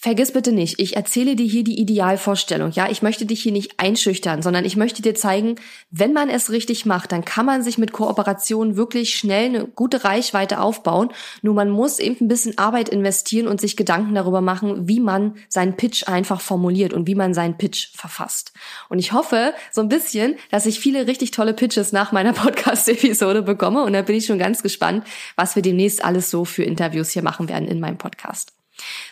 Vergiss 0.01 0.31
bitte 0.31 0.53
nicht, 0.53 0.79
ich 0.79 0.95
erzähle 0.95 1.35
dir 1.35 1.47
hier 1.47 1.65
die 1.65 1.81
Idealvorstellung. 1.81 2.71
Ja, 2.71 2.89
ich 2.89 3.03
möchte 3.03 3.27
dich 3.27 3.43
hier 3.43 3.51
nicht 3.51 3.81
einschüchtern, 3.81 4.43
sondern 4.43 4.65
ich 4.65 4.77
möchte 4.77 5.03
dir 5.03 5.17
zeigen, 5.17 5.57
wenn 5.91 6.13
man 6.13 6.31
es 6.31 6.53
richtig 6.53 6.87
macht, 6.87 7.11
dann 7.11 7.25
kann 7.25 7.45
man 7.45 7.65
sich 7.65 7.79
mit 7.79 7.91
Kooperationen 7.91 8.77
wirklich 8.77 9.17
schnell 9.17 9.47
eine 9.47 9.65
gute 9.67 10.05
Reichweite 10.05 10.61
aufbauen. 10.61 11.11
Nur 11.43 11.55
man 11.55 11.69
muss 11.69 11.99
eben 11.99 12.15
ein 12.21 12.29
bisschen 12.29 12.57
Arbeit 12.59 12.89
investieren 12.91 13.49
und 13.49 13.61
sich 13.61 13.77
Gedanken 13.77 14.15
darüber 14.15 14.41
machen, 14.41 14.87
wie 14.87 15.01
man 15.01 15.35
seinen 15.49 15.77
Pitch 15.77 16.07
einfach 16.07 16.41
formuliert 16.41 16.93
und 16.93 17.09
wie 17.09 17.17
man 17.17 17.35
seinen 17.35 17.59
Pitch 17.59 17.89
verfasst. 17.93 18.53
Und 18.89 19.01
ich 19.01 19.13
hoffe 19.13 19.53
so 19.73 19.81
ein 19.81 19.89
bisschen, 19.89 20.37
dass 20.53 20.67
ich 20.67 20.79
viele 20.79 21.09
richtig 21.09 21.33
tolle 21.33 21.55
Pitches 21.55 21.91
nach 21.91 22.13
meiner 22.13 22.33
Podcast-Episode 22.35 23.43
bekomme. 23.43 23.83
Und 23.83 23.95
da 23.95 24.03
bin 24.03 24.15
ich 24.15 24.27
schon 24.27 24.39
ganz 24.39 24.63
gespannt, 24.63 25.05
was 25.35 25.57
wir 25.57 25.63
demnächst 25.63 26.05
alles 26.05 26.31
so 26.31 26.45
für 26.45 26.63
Interviews 26.63 27.11
hier 27.11 27.25
machen 27.25 27.49
werden 27.49 27.67
in 27.67 27.81
meinem 27.81 27.99
Podcast. 27.99 28.58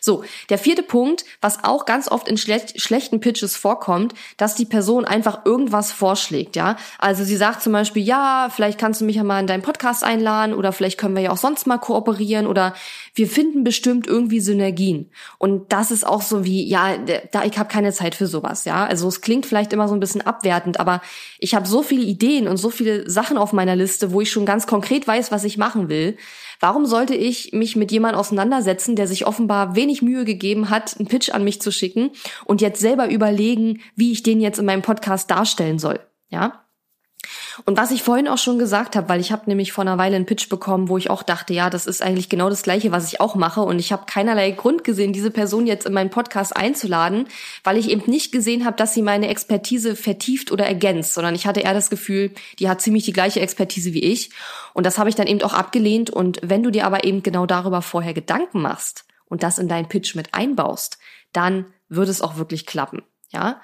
So, 0.00 0.24
der 0.48 0.59
vierte 0.59 0.83
Punkt, 0.83 1.24
was 1.40 1.64
auch 1.64 1.85
ganz 1.85 2.09
oft 2.09 2.29
in 2.29 2.37
schle 2.37 2.61
schlechten 2.76 3.20
Pitches 3.20 3.57
vorkommt, 3.57 4.14
dass 4.37 4.55
die 4.55 4.64
Person 4.64 5.05
einfach 5.05 5.44
irgendwas 5.44 5.92
vorschlägt, 5.92 6.57
ja. 6.57 6.76
Also 6.98 7.24
sie 7.24 7.37
sagt 7.37 7.62
zum 7.62 7.72
Beispiel, 7.72 8.02
ja, 8.02 8.48
vielleicht 8.55 8.79
kannst 8.79 9.00
du 9.00 9.05
mich 9.05 9.16
ja 9.16 9.24
mal 9.24 9.40
in 9.40 9.46
deinen 9.46 9.62
Podcast 9.62 10.05
einladen 10.05 10.55
oder 10.55 10.72
vielleicht 10.72 10.98
können 10.98 11.14
wir 11.14 11.22
ja 11.22 11.31
auch 11.31 11.37
sonst 11.37 11.66
mal 11.66 11.79
kooperieren 11.79 12.46
oder 12.46 12.74
wir 13.14 13.29
finden 13.29 13.64
bestimmt 13.64 14.07
irgendwie 14.07 14.40
Synergien. 14.40 15.11
Und 15.38 15.72
das 15.72 15.90
ist 15.90 16.07
auch 16.07 16.22
so 16.22 16.44
wie, 16.44 16.66
ja, 16.66 16.96
da 17.33 17.44
ich 17.44 17.59
habe 17.59 17.68
keine 17.68 17.92
Zeit 17.92 18.14
für 18.14 18.26
sowas, 18.26 18.64
ja. 18.64 18.87
Also 18.87 19.09
es 19.09 19.20
klingt 19.20 19.46
vielleicht 19.46 19.72
immer 19.72 19.88
so 19.88 19.94
ein 19.94 20.00
bisschen 20.00 20.22
abwertend, 20.22 20.81
aber 20.81 21.00
ich 21.38 21.55
habe 21.55 21.66
so 21.66 21.83
viele 21.83 22.02
Ideen 22.02 22.48
und 22.48 22.57
so 22.57 22.70
viele 22.70 23.09
Sachen 23.09 23.38
auf 23.38 23.52
meiner 23.52 23.76
Liste, 23.76 24.12
wo 24.12 24.20
ich 24.20 24.31
schon 24.31 24.46
ganz 24.46 24.66
konkret 24.66 25.07
weiß, 25.07 25.33
was 25.33 25.44
ich 25.44 25.59
machen 25.59 25.88
will 25.88 26.16
Warum 26.61 26.87
sollte 26.87 27.14
ich 27.14 27.53
mich 27.53 27.77
mit 27.77 27.92
jemandem 27.92 28.21
auseinandersetzen, 28.21 28.97
der 28.97 29.07
sich 29.07 29.27
offenbar 29.27 29.77
wenig 29.77 30.03
Mühe 30.03 30.25
gegeben 30.25 30.71
hat, 30.71 30.97
einen 30.99 31.09
Pitch 31.09 31.31
an 31.31 31.45
mich 31.45 31.61
zu 31.61 31.71
schicken 31.71 32.11
und 32.45 32.61
jetzt 32.61 32.81
selber 32.81 33.09
überlegen, 33.11 33.81
wie 33.95 34.12
ich 34.12 34.23
den 34.23 34.40
jetzt 34.40 34.59
in 34.59 34.66
meinem 34.66 34.83
Podcast 34.83 35.31
darstellen 35.31 35.79
soll? 35.79 36.01
Ja? 36.29 36.65
Und 37.64 37.77
was 37.77 37.90
ich 37.90 38.03
vorhin 38.03 38.29
auch 38.29 38.38
schon 38.38 38.59
gesagt 38.59 38.97
habe, 38.97 39.09
weil 39.09 39.21
ich 39.21 39.33
habe 39.33 39.45
nämlich 39.47 39.73
vor 39.73 39.83
einer 39.83 39.99
Weile 39.99 40.16
einen 40.16 40.27
Pitch 40.27 40.49
bekommen, 40.49 40.88
wo 40.88 40.99
ich 40.99 41.11
auch 41.11 41.23
dachte, 41.23 41.55
ja, 41.55 41.71
das 41.71 41.87
ist 41.87 42.03
eigentlich 42.03 42.29
genau 42.29 42.51
das 42.51 42.62
gleiche, 42.62 42.92
was 42.92 43.11
ich 43.11 43.21
auch 43.21 43.35
mache. 43.35 43.62
Und 43.62 43.79
ich 43.79 43.92
habe 43.92 44.05
keinerlei 44.07 44.51
Grund 44.51 44.85
gesehen, 44.85 45.12
diese 45.12 45.31
Person 45.31 45.66
jetzt 45.66 45.87
in 45.87 45.92
meinen 45.92 46.11
Podcast 46.11 46.55
einzuladen, 46.55 47.29
weil 47.64 47.79
ich 47.79 47.88
eben 47.88 48.11
nicht 48.11 48.33
gesehen 48.33 48.64
habe, 48.64 48.77
dass 48.77 48.95
sie 48.95 49.03
meine 49.03 49.29
Expertise 49.29 49.97
vertieft 49.97 50.53
oder 50.53 50.66
ergänzt, 50.66 51.14
sondern 51.14 51.35
ich 51.35 51.47
hatte 51.47 51.61
eher 51.61 51.75
das 51.75 51.90
Gefühl, 51.90 52.33
die 52.59 52.69
hat 52.69 52.83
ziemlich 52.83 53.05
die 53.05 53.12
gleiche 53.12 53.40
Expertise 53.40 53.92
wie 53.92 54.03
ich. 54.03 54.31
Und 54.75 54.85
das 54.85 54.99
habe 54.99 55.09
ich 55.09 55.14
dann 55.14 55.27
eben 55.27 55.42
auch 55.42 55.55
abgelehnt. 55.55 56.11
Und 56.11 56.40
wenn 56.42 56.62
du 56.62 56.71
dir 56.71 56.85
aber 56.87 57.05
eben 57.05 57.23
genau 57.23 57.47
darüber 57.47 57.81
vorher 57.81 58.12
Gedanken 58.12 58.61
machst 58.61 59.07
und 59.27 59.42
das 59.42 59.59
in 59.59 59.69
deinen 59.69 59.88
Pitch 59.88 60.14
mit 60.14 60.35
einbaust, 60.35 60.99
dann 61.33 61.66
würde 61.88 62.11
es 62.11 62.23
auch 62.23 62.37
wirklich 62.37 62.66
klappen, 62.66 63.03
ja? 63.31 63.61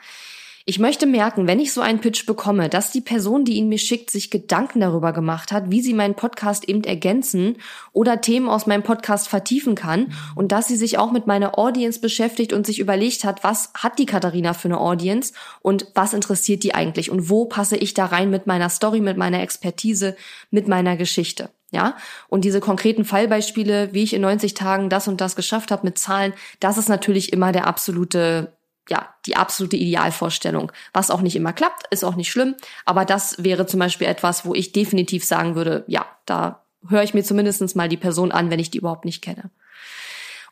Ich 0.65 0.79
möchte 0.79 1.07
merken, 1.07 1.49
wenn 1.49 1.59
ich 1.59 1.73
so 1.73 1.81
einen 1.81 2.01
Pitch 2.01 2.25
bekomme, 2.25 2.69
dass 2.69 2.93
die 2.93 3.01
Person, 3.01 3.45
die 3.45 3.55
ihn 3.55 3.69
mir 3.69 3.79
schickt, 3.79 4.11
sich 4.11 4.31
Gedanken 4.31 4.79
darüber 4.79 5.13
gemacht 5.13 5.51
hat, 5.51 5.73
wie 5.73 5.81
sie 5.81 5.93
meinen 5.93 6.15
Podcast 6.15 6.69
eben 6.69 6.85
ergänzen 6.85 7.57
oder 7.93 8.21
Themen 8.21 8.49
aus 8.49 8.67
meinem 8.67 8.85
Podcast 8.85 9.27
vertiefen 9.27 9.75
kann 9.75 10.13
und 10.37 10.53
dass 10.53 10.69
sie 10.69 10.77
sich 10.77 10.99
auch 10.99 11.11
mit 11.11 11.27
meiner 11.27 11.59
Audience 11.59 11.99
beschäftigt 11.99 12.53
und 12.53 12.65
sich 12.65 12.79
überlegt 12.79 13.25
hat, 13.25 13.43
was 13.43 13.73
hat 13.75 13.99
die 13.99 14.07
Katharina 14.07 14.55
für 14.55 14.69
eine 14.69 14.79
Audience 14.79 15.33
und 15.63 15.89
was 15.97 16.15
interessiert 16.15 16.63
die 16.63 16.75
eigentlich 16.75 17.11
und 17.11 17.29
wo 17.29 17.47
passe 17.47 17.77
ich 17.77 17.93
da 17.95 18.07
rein 18.07 18.31
mit 18.31 18.47
meiner 18.47 18.69
Story, 18.69 19.01
mit 19.01 19.17
meiner 19.17 19.43
Expertise, 19.43 20.17
mit 20.53 20.69
meiner 20.69 20.97
Geschichte. 20.97 21.51
Ja, 21.73 21.97
und 22.29 22.45
diese 22.45 22.61
konkreten 22.61 23.07
Fallbeispiele, 23.07 23.89
wie 23.93 24.03
ich 24.03 24.13
in 24.13 24.21
90 24.21 24.53
Tagen 24.53 24.91
das 24.91 25.09
und 25.09 25.23
das 25.23 25.37
geschafft 25.37 25.71
habe 25.71 25.87
mit 25.87 25.99
Zahlen, 25.99 26.35
das 26.61 26.77
ist 26.77 26.91
natürlich 26.91 27.33
immer 27.33 27.51
der 27.51 27.67
absolute 27.67 28.53
ja, 28.93 29.15
die 29.25 29.37
absolute 29.37 29.77
Idealvorstellung. 29.77 30.71
Was 30.93 31.11
auch 31.11 31.23
nicht 31.23 31.35
immer 31.35 31.55
klappt, 31.55 31.87
ist 31.91 32.05
auch 32.05 32.15
nicht 32.15 32.31
schlimm. 32.31 32.57
Aber 32.85 33.07
das 33.07 33.43
wäre 33.43 33.65
zum 33.65 33.81
Beispiel 33.81 34.07
etwas, 34.07 34.45
wo 34.45 34.55
ich 34.55 34.73
definitiv 34.73 35.25
sagen 35.25 35.55
würde, 35.55 35.85
ja, 35.87 36.05
da 36.27 36.67
höre 36.87 37.03
ich 37.03 37.15
mir 37.15 37.25
zumindest 37.25 37.75
mal 37.75 37.89
die 37.89 37.97
Person 37.97 38.33
an, 38.33 38.51
wenn 38.51 38.61
ich 38.61 38.71
die 38.71 38.77
überhaupt 38.77 39.07
nicht 39.07 39.23
kenne. 39.23 39.51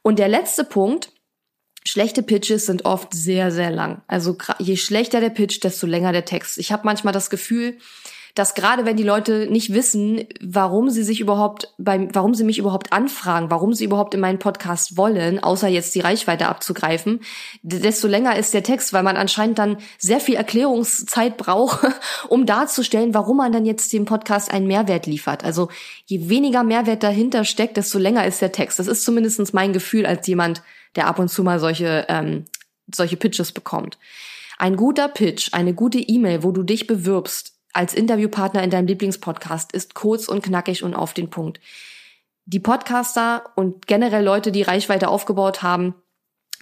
Und 0.01 0.19
der 0.19 0.29
letzte 0.29 0.65
Punkt, 0.65 1.13
schlechte 1.85 2.23
Pitches 2.23 2.65
sind 2.65 2.87
oft 2.87 3.13
sehr, 3.13 3.51
sehr 3.51 3.71
lang. 3.71 4.01
Also 4.07 4.39
je 4.59 4.79
schlechter 4.79 5.21
der 5.21 5.29
Pitch, 5.29 5.63
desto 5.63 5.87
länger 5.87 6.13
der 6.13 6.25
Text. 6.25 6.57
Ich 6.57 6.73
habe 6.73 6.87
manchmal 6.87 7.13
das 7.13 7.29
Gefühl, 7.29 7.77
dass 8.41 8.55
gerade 8.55 8.87
wenn 8.87 8.97
die 8.97 9.03
Leute 9.03 9.49
nicht 9.51 9.75
wissen, 9.75 10.25
warum 10.41 10.89
sie 10.89 11.03
sich 11.03 11.21
überhaupt 11.21 11.75
beim, 11.77 12.09
warum 12.15 12.35
sie 12.35 12.43
mich 12.43 12.57
überhaupt 12.57 12.91
anfragen, 12.91 13.51
warum 13.51 13.75
sie 13.75 13.85
überhaupt 13.85 14.15
in 14.15 14.21
meinen 14.21 14.39
Podcast 14.39 14.97
wollen, 14.97 15.43
außer 15.43 15.69
jetzt 15.69 15.95
die 15.95 16.01
Reichweite 16.01 16.49
abzugreifen, 16.49 17.21
desto 17.61 18.09
länger 18.09 18.39
ist 18.39 18.55
der 18.55 18.63
Text, 18.63 18.95
weil 18.95 19.03
man 19.03 19.19
anscheinend 19.19 19.59
dann 19.59 19.77
sehr 19.99 20.21
viel 20.21 20.37
Erklärungszeit 20.37 21.37
braucht, 21.37 21.87
um 22.31 22.47
darzustellen, 22.47 23.13
warum 23.13 23.37
man 23.37 23.53
dann 23.53 23.67
jetzt 23.67 23.93
dem 23.93 24.07
Podcast 24.07 24.51
einen 24.51 24.67
Mehrwert 24.67 25.05
liefert. 25.05 25.45
Also 25.45 25.69
je 26.07 26.31
weniger 26.31 26.65
Mehrwert 26.65 27.03
dahinter 27.03 27.45
steckt, 27.45 27.77
desto 27.77 27.99
länger 27.99 28.25
ist 28.25 28.41
der 28.41 28.53
Text. 28.53 28.79
Das 28.79 28.87
ist 28.87 29.05
zumindest 29.05 29.53
mein 29.53 29.75
Gefühl 29.75 30.07
als 30.07 30.27
jemand, 30.27 30.63
der 30.97 31.09
ab 31.09 31.19
und 31.19 31.29
zu 31.29 31.45
mal 31.45 31.61
solche, 31.61 32.07
ähm, 32.09 32.47
solche 32.91 33.19
Pitches 33.19 33.53
bekommt. 33.53 33.99
Ein 34.57 34.77
guter 34.77 35.09
Pitch, 35.09 35.53
eine 35.53 35.75
gute 35.75 35.99
E-Mail, 35.99 36.43
wo 36.43 36.53
du 36.53 36.63
dich 36.63 36.87
bewirbst, 36.87 37.60
als 37.73 37.95
Interviewpartner 37.95 38.63
in 38.63 38.71
deinem 38.71 38.87
Lieblingspodcast 38.87 39.73
ist 39.73 39.95
kurz 39.95 40.29
und 40.29 40.43
knackig 40.43 40.83
und 40.83 40.95
auf 40.95 41.15
den 41.15 41.31
Punkt. 41.31 41.61
Die 42.45 42.61
Podcaster 42.61 43.53
und 43.55 43.87
generell 43.87 44.25
Leute, 44.25 44.51
die 44.51 44.63
Reichweite 44.63 45.09
aufgebaut 45.09 45.63
haben, 45.63 45.95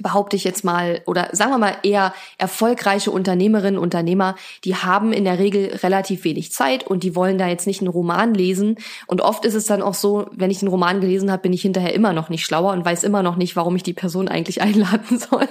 behaupte 0.00 0.36
ich 0.36 0.44
jetzt 0.44 0.64
mal, 0.64 1.02
oder 1.06 1.28
sagen 1.32 1.50
wir 1.50 1.58
mal 1.58 1.76
eher 1.82 2.14
erfolgreiche 2.38 3.10
Unternehmerinnen, 3.10 3.78
Unternehmer, 3.78 4.36
die 4.64 4.76
haben 4.76 5.12
in 5.12 5.24
der 5.24 5.38
Regel 5.38 5.76
relativ 5.82 6.24
wenig 6.24 6.52
Zeit 6.52 6.86
und 6.86 7.02
die 7.02 7.16
wollen 7.16 7.38
da 7.38 7.48
jetzt 7.48 7.66
nicht 7.66 7.80
einen 7.80 7.90
Roman 7.90 8.34
lesen. 8.34 8.76
Und 9.06 9.20
oft 9.20 9.44
ist 9.44 9.54
es 9.54 9.66
dann 9.66 9.82
auch 9.82 9.94
so, 9.94 10.26
wenn 10.32 10.50
ich 10.50 10.62
einen 10.62 10.70
Roman 10.70 11.00
gelesen 11.00 11.30
habe, 11.30 11.42
bin 11.42 11.52
ich 11.52 11.62
hinterher 11.62 11.94
immer 11.94 12.12
noch 12.12 12.28
nicht 12.28 12.44
schlauer 12.44 12.72
und 12.72 12.84
weiß 12.84 13.02
immer 13.02 13.22
noch 13.22 13.36
nicht, 13.36 13.56
warum 13.56 13.74
ich 13.76 13.82
die 13.82 13.94
Person 13.94 14.28
eigentlich 14.28 14.62
einladen 14.62 15.18
soll. 15.18 15.48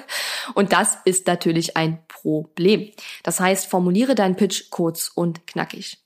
Und 0.53 0.71
das 0.73 0.97
ist 1.05 1.27
natürlich 1.27 1.75
ein 1.75 1.99
Problem. 2.07 2.89
Das 3.23 3.39
heißt, 3.39 3.67
formuliere 3.67 4.15
deinen 4.15 4.35
Pitch 4.35 4.69
kurz 4.69 5.11
und 5.13 5.45
knackig. 5.47 5.97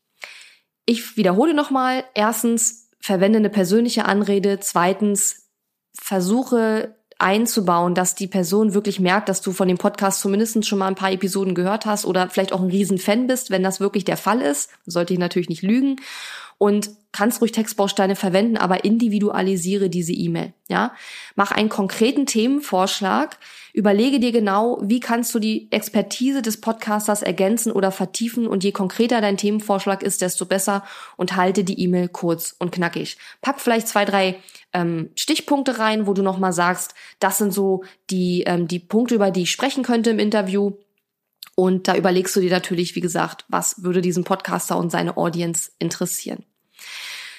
Ich 0.85 1.15
wiederhole 1.15 1.53
nochmal. 1.53 2.03
Erstens, 2.15 2.89
verwende 2.99 3.37
eine 3.37 3.49
persönliche 3.49 4.05
Anrede. 4.05 4.59
Zweitens, 4.59 5.47
versuche 5.93 6.95
einzubauen, 7.21 7.95
dass 7.95 8.15
die 8.15 8.27
Person 8.27 8.73
wirklich 8.73 8.99
merkt, 8.99 9.29
dass 9.29 9.41
du 9.41 9.51
von 9.51 9.67
dem 9.67 9.77
Podcast 9.77 10.21
zumindest 10.21 10.65
schon 10.65 10.79
mal 10.79 10.87
ein 10.87 10.95
paar 10.95 11.11
Episoden 11.11 11.55
gehört 11.55 11.85
hast 11.85 12.05
oder 12.05 12.29
vielleicht 12.29 12.53
auch 12.53 12.61
ein 12.61 12.69
Riesenfan 12.69 13.27
bist, 13.27 13.51
wenn 13.51 13.63
das 13.63 13.79
wirklich 13.79 14.05
der 14.05 14.17
Fall 14.17 14.41
ist. 14.41 14.69
Sollte 14.85 15.13
ich 15.13 15.19
natürlich 15.19 15.49
nicht 15.49 15.61
lügen. 15.61 15.97
Und 16.57 16.91
kannst 17.11 17.41
ruhig 17.41 17.51
Textbausteine 17.51 18.15
verwenden, 18.15 18.57
aber 18.57 18.83
individualisiere 18.83 19.89
diese 19.89 20.13
E-Mail, 20.13 20.53
ja? 20.69 20.93
Mach 21.35 21.51
einen 21.51 21.69
konkreten 21.69 22.27
Themenvorschlag, 22.27 23.37
überlege 23.73 24.19
dir 24.19 24.31
genau, 24.31 24.79
wie 24.81 24.99
kannst 24.99 25.33
du 25.33 25.39
die 25.39 25.71
Expertise 25.71 26.41
des 26.41 26.61
Podcasters 26.61 27.21
ergänzen 27.21 27.71
oder 27.71 27.91
vertiefen 27.91 28.47
und 28.47 28.63
je 28.63 28.71
konkreter 28.71 29.21
dein 29.21 29.37
Themenvorschlag 29.37 30.03
ist, 30.03 30.21
desto 30.21 30.45
besser 30.45 30.83
und 31.17 31.35
halte 31.35 31.63
die 31.63 31.79
E-Mail 31.79 32.09
kurz 32.09 32.55
und 32.57 32.71
knackig. 32.71 33.17
Pack 33.41 33.59
vielleicht 33.59 33.87
zwei, 33.87 34.05
drei 34.05 34.39
ähm, 34.73 35.09
Stichpunkte 35.15 35.79
rein, 35.79 36.07
wo 36.07 36.13
du 36.13 36.21
nochmal 36.21 36.53
sagst, 36.53 36.93
das 37.19 37.37
sind 37.37 37.53
so 37.53 37.83
die, 38.09 38.43
ähm, 38.45 38.67
die 38.67 38.79
Punkte, 38.79 39.15
über 39.15 39.31
die 39.31 39.43
ich 39.43 39.51
sprechen 39.51 39.83
könnte 39.83 40.11
im 40.11 40.19
Interview. 40.19 40.73
Und 41.55 41.87
da 41.87 41.95
überlegst 41.95 42.35
du 42.35 42.39
dir 42.39 42.51
natürlich, 42.51 42.95
wie 42.95 43.01
gesagt, 43.01 43.45
was 43.49 43.83
würde 43.83 44.01
diesen 44.01 44.23
Podcaster 44.23 44.77
und 44.77 44.91
seine 44.91 45.17
Audience 45.17 45.71
interessieren. 45.79 46.43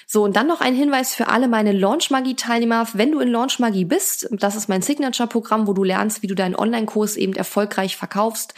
So, 0.05 0.23
und 0.23 0.35
dann 0.35 0.47
noch 0.47 0.61
ein 0.61 0.75
Hinweis 0.75 1.15
für 1.15 1.27
alle 1.27 1.47
meine 1.47 1.71
Launch 1.71 2.11
Magie 2.11 2.35
Teilnehmer. 2.35 2.87
Wenn 2.93 3.11
du 3.11 3.19
in 3.19 3.29
Launch 3.29 3.59
Magie 3.59 3.85
bist, 3.85 4.27
das 4.31 4.55
ist 4.55 4.69
mein 4.69 4.81
Signature 4.81 5.27
Programm, 5.27 5.67
wo 5.67 5.73
du 5.73 5.83
lernst, 5.83 6.21
wie 6.21 6.27
du 6.27 6.35
deinen 6.35 6.55
Online-Kurs 6.55 7.15
eben 7.15 7.33
erfolgreich 7.33 7.97
verkaufst. 7.97 8.53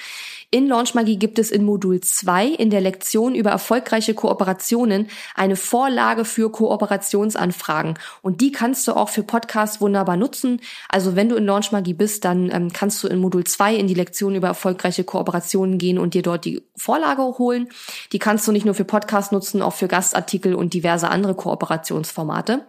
In 0.51 0.67
Launchmagie 0.67 1.17
gibt 1.17 1.39
es 1.39 1.51
in 1.51 1.65
Modul 1.65 2.01
2 2.01 2.47
in 2.47 2.69
der 2.69 2.81
Lektion 2.81 3.35
über 3.35 3.49
erfolgreiche 3.49 4.13
Kooperationen 4.13 5.07
eine 5.33 5.55
Vorlage 5.55 6.23
für 6.25 6.51
Kooperationsanfragen. 6.51 7.97
Und 8.21 8.41
die 8.41 8.51
kannst 8.51 8.87
du 8.87 8.93
auch 8.93 9.09
für 9.09 9.23
Podcasts 9.23 9.81
wunderbar 9.81 10.17
nutzen. 10.17 10.61
Also 10.89 11.15
wenn 11.15 11.29
du 11.29 11.35
in 11.35 11.45
Launchmagie 11.45 11.93
bist, 11.93 12.25
dann 12.25 12.51
ähm, 12.51 12.71
kannst 12.71 13.03
du 13.03 13.07
in 13.07 13.19
Modul 13.19 13.43
2 13.43 13.75
in 13.75 13.87
die 13.87 13.93
Lektion 13.93 14.35
über 14.35 14.47
erfolgreiche 14.47 15.03
Kooperationen 15.03 15.77
gehen 15.77 15.99
und 15.99 16.13
dir 16.13 16.21
dort 16.21 16.45
die 16.45 16.63
Vorlage 16.75 17.23
holen. 17.23 17.69
Die 18.11 18.19
kannst 18.19 18.47
du 18.47 18.51
nicht 18.51 18.65
nur 18.65 18.75
für 18.75 18.85
Podcasts 18.85 19.31
nutzen, 19.31 19.61
auch 19.61 19.73
für 19.73 19.87
Gastartikel 19.87 20.55
und 20.55 20.73
diverse 20.73 21.09
andere 21.09 21.35
Kooperationsformate. 21.35 22.65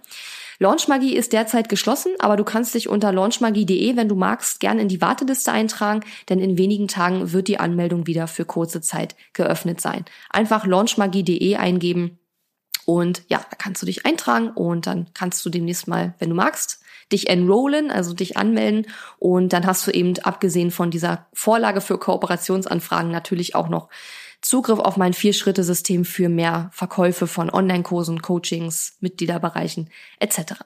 Launchmagie 0.59 1.15
ist 1.15 1.33
derzeit 1.33 1.69
geschlossen, 1.69 2.13
aber 2.19 2.37
du 2.37 2.45
kannst 2.45 2.75
dich 2.75 2.89
unter 2.89 3.13
launchmagie.de, 3.13 3.97
wenn 3.97 4.09
du 4.09 4.15
magst, 4.15 4.61
gerne 4.61 4.83
in 4.83 4.89
die 4.89 5.01
Warteliste 5.01 5.53
eintragen, 5.53 6.01
denn 6.29 6.41
in 6.41 6.59
wenigen 6.59 6.89
Tagen 6.89 7.33
wird 7.33 7.49
die 7.49 7.61
Anmeldung 7.61 8.07
wieder 8.07 8.27
für 8.27 8.45
kurze 8.45 8.81
Zeit 8.81 9.17
geöffnet 9.33 9.81
sein. 9.81 10.05
Einfach 10.31 10.67
launchmagie.de 10.67 11.57
eingeben 11.57 12.19
und 12.87 13.25
ja, 13.29 13.39
da 13.39 13.57
kannst 13.57 13.83
du 13.83 13.87
dich 13.87 14.07
eintragen 14.07 14.51
und 14.51 14.87
dann 14.87 15.09
kannst 15.13 15.45
du 15.45 15.51
demnächst 15.51 15.89
mal, 15.89 16.15
wenn 16.19 16.31
du 16.31 16.37
magst, 16.37 16.81
dich 17.13 17.29
enrollen, 17.29 17.91
also 17.91 18.15
dich 18.15 18.37
anmelden 18.37 18.87
und 19.19 19.53
dann 19.53 19.67
hast 19.67 19.87
du 19.87 19.91
eben 19.91 20.15
abgesehen 20.21 20.71
von 20.71 20.91
dieser 20.91 21.27
Vorlage 21.33 21.81
für 21.81 21.99
Kooperationsanfragen 21.99 23.11
natürlich 23.11 23.55
auch 23.55 23.69
noch 23.69 23.89
Zugriff 24.47 24.79
auf 24.79 24.97
mein 24.97 25.13
Vier-Schritte-System 25.13 26.05
für 26.05 26.29
mehr 26.29 26.71
Verkäufe 26.73 27.27
von 27.27 27.51
Online-Kursen, 27.51 28.23
Coachings, 28.23 28.97
Mitgliederbereichen 29.01 29.91
etc. 30.21 30.63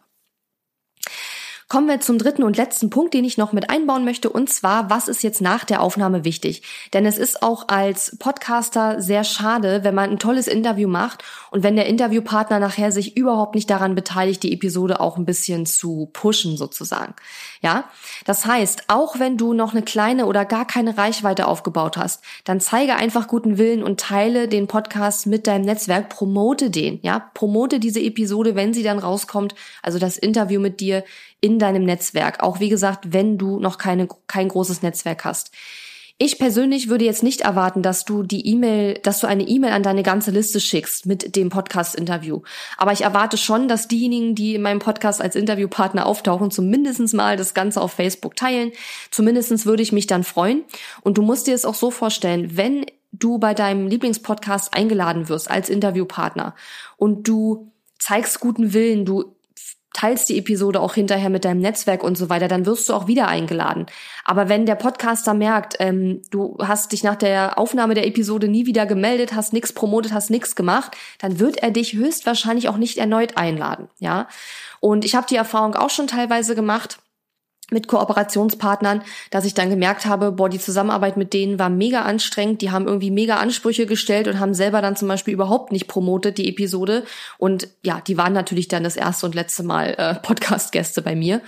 Kommen 1.71 1.87
wir 1.87 2.01
zum 2.01 2.19
dritten 2.19 2.43
und 2.43 2.57
letzten 2.57 2.91
Punkt, 2.91 3.15
den 3.15 3.25
ich 3.25 3.39
noch 3.39 3.53
mit 3.53 3.71
einbauen 3.71 4.05
möchte, 4.05 4.29
und 4.29 4.51
zwar, 4.51 4.91
was 4.91 5.07
ist 5.07 5.23
jetzt 5.23 5.41
nach 5.41 5.65
der 5.65 5.81
Aufnahme 5.81 6.25
wichtig? 6.25 6.63
Denn 6.93 7.07
es 7.07 7.17
ist 7.17 7.45
auch 7.45 7.69
als 7.69 8.19
Podcaster 8.19 9.01
sehr 9.01 9.23
schade, 9.23 9.85
wenn 9.85 9.95
man 9.95 10.11
ein 10.11 10.19
tolles 10.19 10.49
Interview 10.49 10.89
macht 10.89 11.23
und 11.53 11.63
wenn 11.63 11.77
der 11.77 11.87
Interviewpartner 11.87 12.59
nachher 12.59 12.91
sich 12.91 13.17
überhaupt 13.17 13.55
nicht 13.55 13.71
daran 13.71 13.95
beteiligt, 13.95 14.43
die 14.43 14.53
Episode 14.53 14.99
auch 14.99 15.17
ein 15.17 15.25
bisschen 15.25 15.65
zu 15.65 16.11
pushen 16.13 16.57
sozusagen. 16.57 17.15
Ja, 17.63 17.91
das 18.25 18.47
heißt, 18.47 18.85
auch 18.89 19.19
wenn 19.19 19.37
du 19.37 19.53
noch 19.53 19.73
eine 19.73 19.83
kleine 19.83 20.25
oder 20.25 20.47
gar 20.47 20.67
keine 20.67 20.97
Reichweite 20.97 21.47
aufgebaut 21.47 21.99
hast, 21.99 22.25
dann 22.45 22.59
zeige 22.59 22.97
einfach 22.97 23.29
guten 23.29 23.59
Willen 23.59 23.83
und 23.83 24.01
teile 24.01 24.49
den 24.49 24.67
Podcast 24.67 25.27
mit 25.27 25.47
deinem 25.47 25.67
Netzwerk, 25.67 26.09
promote 26.09 26.71
den, 26.71 27.01
ja, 27.03 27.31
promote 27.35 27.79
diese 27.79 28.01
Episode, 28.01 28.55
wenn 28.55 28.73
sie 28.73 28.83
dann 28.83 28.99
rauskommt, 28.99 29.55
also 29.83 29.99
das 29.99 30.17
Interview 30.17 30.59
mit 30.59 30.81
dir 30.81 31.05
in 31.43 31.59
deinem 31.59 31.85
Netzwerk. 31.85 32.43
Auch 32.43 32.61
wie 32.61 32.71
gesagt, 32.71 33.13
wenn 33.13 33.37
du 33.37 33.61
noch 33.61 33.77
keine, 33.77 34.09
kein 34.27 34.49
großes 34.49 34.81
Netzwerk 34.81 35.27
hast. 35.27 35.53
Ich 36.23 36.39
persönlich 36.39 36.91
würde 36.91 37.07
jetzt 37.07 37.23
nicht 37.23 37.41
erwarten, 37.41 37.81
dass 37.81 38.05
du 38.05 38.23
die 38.23 38.47
E-Mail, 38.47 38.99
dass 39.03 39.21
du 39.21 39.27
eine 39.27 39.43
E-Mail 39.43 39.73
an 39.73 39.83
deine 39.83 40.03
ganze 40.03 40.31
Liste 40.31 40.61
schickst 40.61 41.07
mit 41.07 41.35
dem 41.35 41.49
Podcast-Interview. 41.49 42.43
Aber 42.77 42.93
ich 42.93 43.05
erwarte 43.05 43.39
schon, 43.39 43.69
dass 43.69 43.89
diejenigen, 43.89 44.35
die 44.35 44.55
in 44.55 44.61
meinem 44.61 44.81
Podcast 44.81 45.23
als 45.23 45.35
Interviewpartner 45.35 46.05
auftauchen, 46.05 46.51
zumindestens 46.51 47.15
mal 47.15 47.39
das 47.39 47.55
Ganze 47.55 47.81
auf 47.81 47.93
Facebook 47.93 48.37
teilen. 48.37 48.73
Zumindestens 49.11 49.65
würde 49.65 49.83
ich 49.83 49.93
mich 49.93 50.07
dann 50.07 50.23
freuen. 50.23 50.65
Und 51.01 51.17
du 51.17 51.23
musst 51.23 51.47
dir 51.47 51.55
es 51.55 51.65
auch 51.65 51.75
so 51.75 51.91
vorstellen, 51.91 52.55
wenn 52.55 52.85
du 53.13 53.39
bei 53.39 53.55
deinem 53.55 53.87
Lieblingspodcast 53.87 54.75
eingeladen 54.75 55.31
wirst 55.31 55.51
als 55.51 55.71
Interviewpartner 55.71 56.55
und 56.99 57.29
du 57.29 57.73
zeigst 57.99 58.41
guten 58.41 58.75
Willen, 58.75 59.07
du 59.07 59.37
teilst 59.93 60.29
die 60.29 60.39
Episode 60.39 60.81
auch 60.81 60.95
hinterher 60.95 61.31
mit 61.31 61.45
deinem 61.45 61.61
Netzwerk 61.61 62.03
und 62.03 62.17
so 62.17 62.29
weiter, 62.29 62.49
dann 62.49 62.67
wirst 62.67 62.89
du 62.89 62.95
auch 62.95 63.07
wieder 63.07 63.29
eingeladen. 63.29 63.87
Aber 64.31 64.49
wenn 64.49 64.65
der 64.65 64.77
Podcaster 64.77 65.35
merkt, 65.35 65.75
ähm, 65.81 66.23
du 66.31 66.57
hast 66.61 66.93
dich 66.93 67.03
nach 67.03 67.17
der 67.17 67.59
Aufnahme 67.59 67.95
der 67.95 68.07
Episode 68.07 68.47
nie 68.47 68.65
wieder 68.65 68.87
gemeldet, 68.87 69.35
hast 69.35 69.53
nichts 69.53 69.73
promotet, 69.73 70.13
hast 70.13 70.31
nichts 70.31 70.55
gemacht, 70.55 70.97
dann 71.19 71.41
wird 71.41 71.57
er 71.65 71.73
dich 71.73 71.95
höchstwahrscheinlich 71.95 72.69
auch 72.69 72.77
nicht 72.77 72.99
erneut 72.99 73.37
einladen, 73.37 73.89
ja. 73.99 74.29
Und 74.79 75.05
ich 75.05 75.17
habe 75.17 75.27
die 75.29 75.35
Erfahrung 75.35 75.75
auch 75.75 75.91
schon 75.91 76.07
teilweise 76.07 76.55
gemacht 76.55 77.01
mit 77.71 77.89
Kooperationspartnern, 77.89 79.03
dass 79.31 79.45
ich 79.45 79.55
dann 79.55 79.71
gemerkt 79.71 80.07
habe, 80.07 80.33
boah, 80.33 80.49
die 80.49 80.59
Zusammenarbeit 80.59 81.17
mit 81.17 81.33
denen 81.33 81.59
war 81.59 81.71
mega 81.71 82.03
anstrengend, 82.03 82.63
die 82.63 82.71
haben 82.71 82.87
irgendwie 82.87 83.11
mega 83.11 83.37
Ansprüche 83.37 83.87
gestellt 83.87 84.29
und 84.29 84.41
haben 84.41 84.55
selber 84.55 84.83
dann 84.83 84.97
zum 84.97 85.09
Beispiel 85.09 85.35
überhaupt 85.35 85.73
nicht 85.73 85.87
promotet, 85.87 86.39
die 86.39 86.49
Episode. 86.49 87.05
Und 87.39 87.69
ja, 87.83 88.01
die 88.01 88.17
waren 88.17 88.33
natürlich 88.33 88.69
dann 88.69 88.85
das 88.85 88.97
erste 88.97 89.27
und 89.27 89.35
letzte 89.35 89.63
Mal 89.63 89.95
äh, 89.99 90.15
Podcast-Gäste 90.23 91.03
bei 91.03 91.15
mir. 91.15 91.41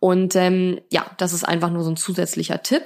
Und 0.00 0.36
ähm, 0.36 0.80
ja, 0.90 1.06
das 1.16 1.32
ist 1.32 1.44
einfach 1.44 1.70
nur 1.70 1.82
so 1.82 1.90
ein 1.90 1.96
zusätzlicher 1.96 2.62
Tipp. 2.62 2.82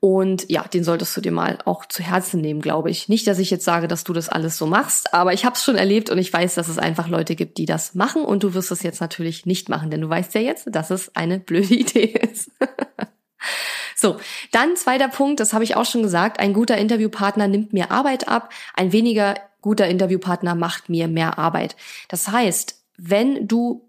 Und 0.00 0.48
ja, 0.48 0.62
den 0.62 0.84
solltest 0.84 1.16
du 1.16 1.20
dir 1.20 1.32
mal 1.32 1.58
auch 1.64 1.84
zu 1.86 2.04
Herzen 2.04 2.40
nehmen, 2.40 2.60
glaube 2.60 2.88
ich. 2.88 3.08
Nicht, 3.08 3.26
dass 3.26 3.40
ich 3.40 3.50
jetzt 3.50 3.64
sage, 3.64 3.88
dass 3.88 4.04
du 4.04 4.12
das 4.12 4.28
alles 4.28 4.56
so 4.56 4.66
machst, 4.66 5.12
aber 5.12 5.32
ich 5.32 5.44
habe 5.44 5.56
es 5.56 5.64
schon 5.64 5.74
erlebt 5.74 6.08
und 6.08 6.18
ich 6.18 6.32
weiß, 6.32 6.54
dass 6.54 6.68
es 6.68 6.78
einfach 6.78 7.08
Leute 7.08 7.34
gibt, 7.34 7.58
die 7.58 7.66
das 7.66 7.96
machen 7.96 8.22
und 8.22 8.44
du 8.44 8.54
wirst 8.54 8.70
es 8.70 8.84
jetzt 8.84 9.00
natürlich 9.00 9.44
nicht 9.44 9.68
machen, 9.68 9.90
denn 9.90 10.00
du 10.00 10.08
weißt 10.08 10.34
ja 10.34 10.40
jetzt, 10.40 10.68
dass 10.70 10.90
es 10.90 11.16
eine 11.16 11.38
blöde 11.40 11.74
Idee 11.74 12.14
ist. 12.32 12.50
So, 14.00 14.16
dann 14.52 14.76
zweiter 14.76 15.08
Punkt, 15.08 15.40
das 15.40 15.52
habe 15.52 15.64
ich 15.64 15.74
auch 15.74 15.84
schon 15.84 16.04
gesagt, 16.04 16.38
ein 16.38 16.52
guter 16.52 16.78
Interviewpartner 16.78 17.48
nimmt 17.48 17.72
mir 17.72 17.90
Arbeit 17.90 18.28
ab, 18.28 18.52
ein 18.74 18.92
weniger 18.92 19.34
guter 19.60 19.88
Interviewpartner 19.88 20.54
macht 20.54 20.88
mir 20.88 21.08
mehr 21.08 21.36
Arbeit. 21.36 21.74
Das 22.08 22.28
heißt, 22.28 22.80
wenn 22.96 23.48
du 23.48 23.87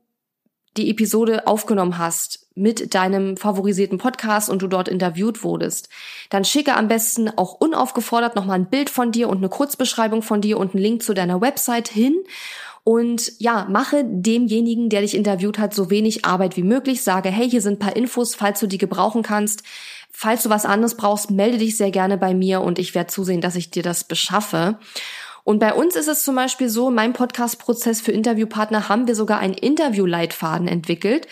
die 0.77 0.89
Episode 0.89 1.47
aufgenommen 1.47 1.97
hast 1.97 2.47
mit 2.55 2.93
deinem 2.93 3.37
favorisierten 3.37 3.97
Podcast 3.97 4.49
und 4.49 4.61
du 4.61 4.67
dort 4.67 4.87
interviewt 4.87 5.43
wurdest, 5.43 5.89
dann 6.29 6.43
schicke 6.43 6.75
am 6.75 6.87
besten 6.87 7.29
auch 7.29 7.53
unaufgefordert 7.53 8.35
nochmal 8.35 8.59
ein 8.59 8.69
Bild 8.69 8.89
von 8.89 9.11
dir 9.11 9.29
und 9.29 9.37
eine 9.37 9.49
Kurzbeschreibung 9.49 10.21
von 10.21 10.41
dir 10.41 10.57
und 10.57 10.73
einen 10.73 10.83
Link 10.83 11.03
zu 11.03 11.13
deiner 11.13 11.41
Website 11.41 11.87
hin. 11.87 12.17
Und 12.83 13.33
ja, 13.39 13.67
mache 13.69 14.03
demjenigen, 14.03 14.89
der 14.89 15.01
dich 15.01 15.15
interviewt 15.15 15.59
hat, 15.59 15.73
so 15.73 15.89
wenig 15.89 16.25
Arbeit 16.25 16.57
wie 16.57 16.63
möglich. 16.63 17.03
Sage, 17.03 17.29
hey, 17.29 17.49
hier 17.49 17.61
sind 17.61 17.79
paar 17.79 17.95
Infos, 17.95 18.35
falls 18.35 18.59
du 18.59 18.67
die 18.67 18.77
gebrauchen 18.77 19.21
kannst. 19.21 19.63
Falls 20.11 20.43
du 20.43 20.49
was 20.49 20.65
anderes 20.65 20.95
brauchst, 20.95 21.29
melde 21.31 21.59
dich 21.59 21.77
sehr 21.77 21.91
gerne 21.91 22.17
bei 22.17 22.33
mir 22.33 22.61
und 22.61 22.79
ich 22.79 22.95
werde 22.95 23.07
zusehen, 23.07 23.41
dass 23.41 23.55
ich 23.55 23.69
dir 23.69 23.83
das 23.83 24.03
beschaffe. 24.03 24.79
Und 25.49 25.57
bei 25.57 25.73
uns 25.73 25.95
ist 25.95 26.07
es 26.07 26.21
zum 26.21 26.35
Beispiel 26.35 26.69
so, 26.69 26.89
in 26.89 26.93
meinem 26.93 27.13
Podcast-Prozess 27.13 28.01
für 28.01 28.11
Interviewpartner 28.11 28.87
haben 28.87 29.07
wir 29.07 29.15
sogar 29.15 29.39
einen 29.39 29.55
Interviewleitfaden 29.55 30.67
entwickelt. 30.67 31.27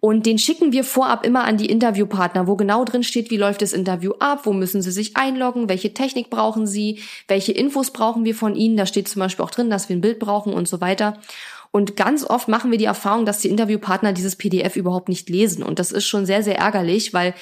Und 0.00 0.26
den 0.26 0.38
schicken 0.38 0.72
wir 0.72 0.82
vorab 0.82 1.24
immer 1.24 1.44
an 1.44 1.56
die 1.56 1.70
Interviewpartner, 1.70 2.48
wo 2.48 2.56
genau 2.56 2.84
drin 2.84 3.04
steht, 3.04 3.30
wie 3.30 3.36
läuft 3.36 3.62
das 3.62 3.72
Interview 3.72 4.14
ab, 4.18 4.40
wo 4.42 4.52
müssen 4.52 4.82
sie 4.82 4.90
sich 4.90 5.16
einloggen, 5.16 5.68
welche 5.68 5.94
Technik 5.94 6.30
brauchen 6.30 6.66
sie, 6.66 6.98
welche 7.28 7.52
Infos 7.52 7.92
brauchen 7.92 8.24
wir 8.24 8.34
von 8.34 8.56
ihnen. 8.56 8.76
Da 8.76 8.86
steht 8.86 9.06
zum 9.06 9.20
Beispiel 9.20 9.44
auch 9.44 9.52
drin, 9.52 9.70
dass 9.70 9.88
wir 9.88 9.94
ein 9.94 10.00
Bild 10.00 10.18
brauchen 10.18 10.52
und 10.52 10.66
so 10.66 10.80
weiter. 10.80 11.16
Und 11.70 11.96
ganz 11.96 12.24
oft 12.28 12.48
machen 12.48 12.72
wir 12.72 12.78
die 12.78 12.86
Erfahrung, 12.86 13.24
dass 13.24 13.38
die 13.38 13.50
Interviewpartner 13.50 14.12
dieses 14.12 14.34
PDF 14.34 14.74
überhaupt 14.74 15.08
nicht 15.08 15.28
lesen. 15.28 15.62
Und 15.62 15.78
das 15.78 15.92
ist 15.92 16.06
schon 16.06 16.26
sehr, 16.26 16.42
sehr 16.42 16.58
ärgerlich, 16.58 17.14
weil 17.14 17.34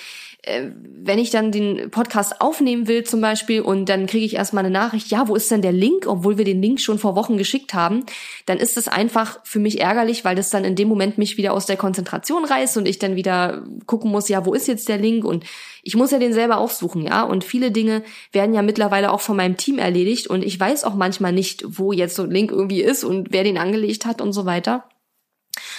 wenn 0.46 1.18
ich 1.18 1.30
dann 1.30 1.50
den 1.50 1.90
Podcast 1.90 2.40
aufnehmen 2.40 2.86
will 2.86 3.02
zum 3.02 3.20
Beispiel 3.20 3.60
und 3.60 3.88
dann 3.88 4.06
kriege 4.06 4.24
ich 4.24 4.36
erstmal 4.36 4.64
eine 4.64 4.72
Nachricht, 4.72 5.08
ja, 5.08 5.26
wo 5.26 5.34
ist 5.34 5.50
denn 5.50 5.62
der 5.62 5.72
Link, 5.72 6.06
obwohl 6.06 6.38
wir 6.38 6.44
den 6.44 6.62
Link 6.62 6.80
schon 6.80 6.98
vor 6.98 7.16
Wochen 7.16 7.36
geschickt 7.36 7.74
haben, 7.74 8.04
dann 8.46 8.58
ist 8.58 8.76
es 8.76 8.88
einfach 8.88 9.40
für 9.44 9.58
mich 9.58 9.80
ärgerlich, 9.80 10.24
weil 10.24 10.36
das 10.36 10.50
dann 10.50 10.64
in 10.64 10.76
dem 10.76 10.88
Moment 10.88 11.18
mich 11.18 11.36
wieder 11.36 11.52
aus 11.52 11.66
der 11.66 11.76
Konzentration 11.76 12.44
reißt 12.44 12.76
und 12.76 12.86
ich 12.86 12.98
dann 12.98 13.16
wieder 13.16 13.64
gucken 13.86 14.10
muss, 14.10 14.28
ja, 14.28 14.46
wo 14.46 14.54
ist 14.54 14.68
jetzt 14.68 14.88
der 14.88 14.98
Link 14.98 15.24
und 15.24 15.44
ich 15.82 15.96
muss 15.96 16.12
ja 16.12 16.18
den 16.18 16.32
selber 16.32 16.58
aufsuchen, 16.58 17.02
ja, 17.02 17.22
und 17.22 17.42
viele 17.42 17.72
Dinge 17.72 18.02
werden 18.32 18.54
ja 18.54 18.62
mittlerweile 18.62 19.12
auch 19.12 19.20
von 19.20 19.36
meinem 19.36 19.56
Team 19.56 19.78
erledigt 19.78 20.28
und 20.28 20.44
ich 20.44 20.58
weiß 20.58 20.84
auch 20.84 20.94
manchmal 20.94 21.32
nicht, 21.32 21.64
wo 21.66 21.92
jetzt 21.92 22.14
so 22.14 22.22
ein 22.22 22.30
Link 22.30 22.52
irgendwie 22.52 22.82
ist 22.82 23.02
und 23.02 23.32
wer 23.32 23.44
den 23.44 23.58
angelegt 23.58 24.06
hat 24.06 24.20
und 24.20 24.32
so 24.32 24.46
weiter. 24.46 24.84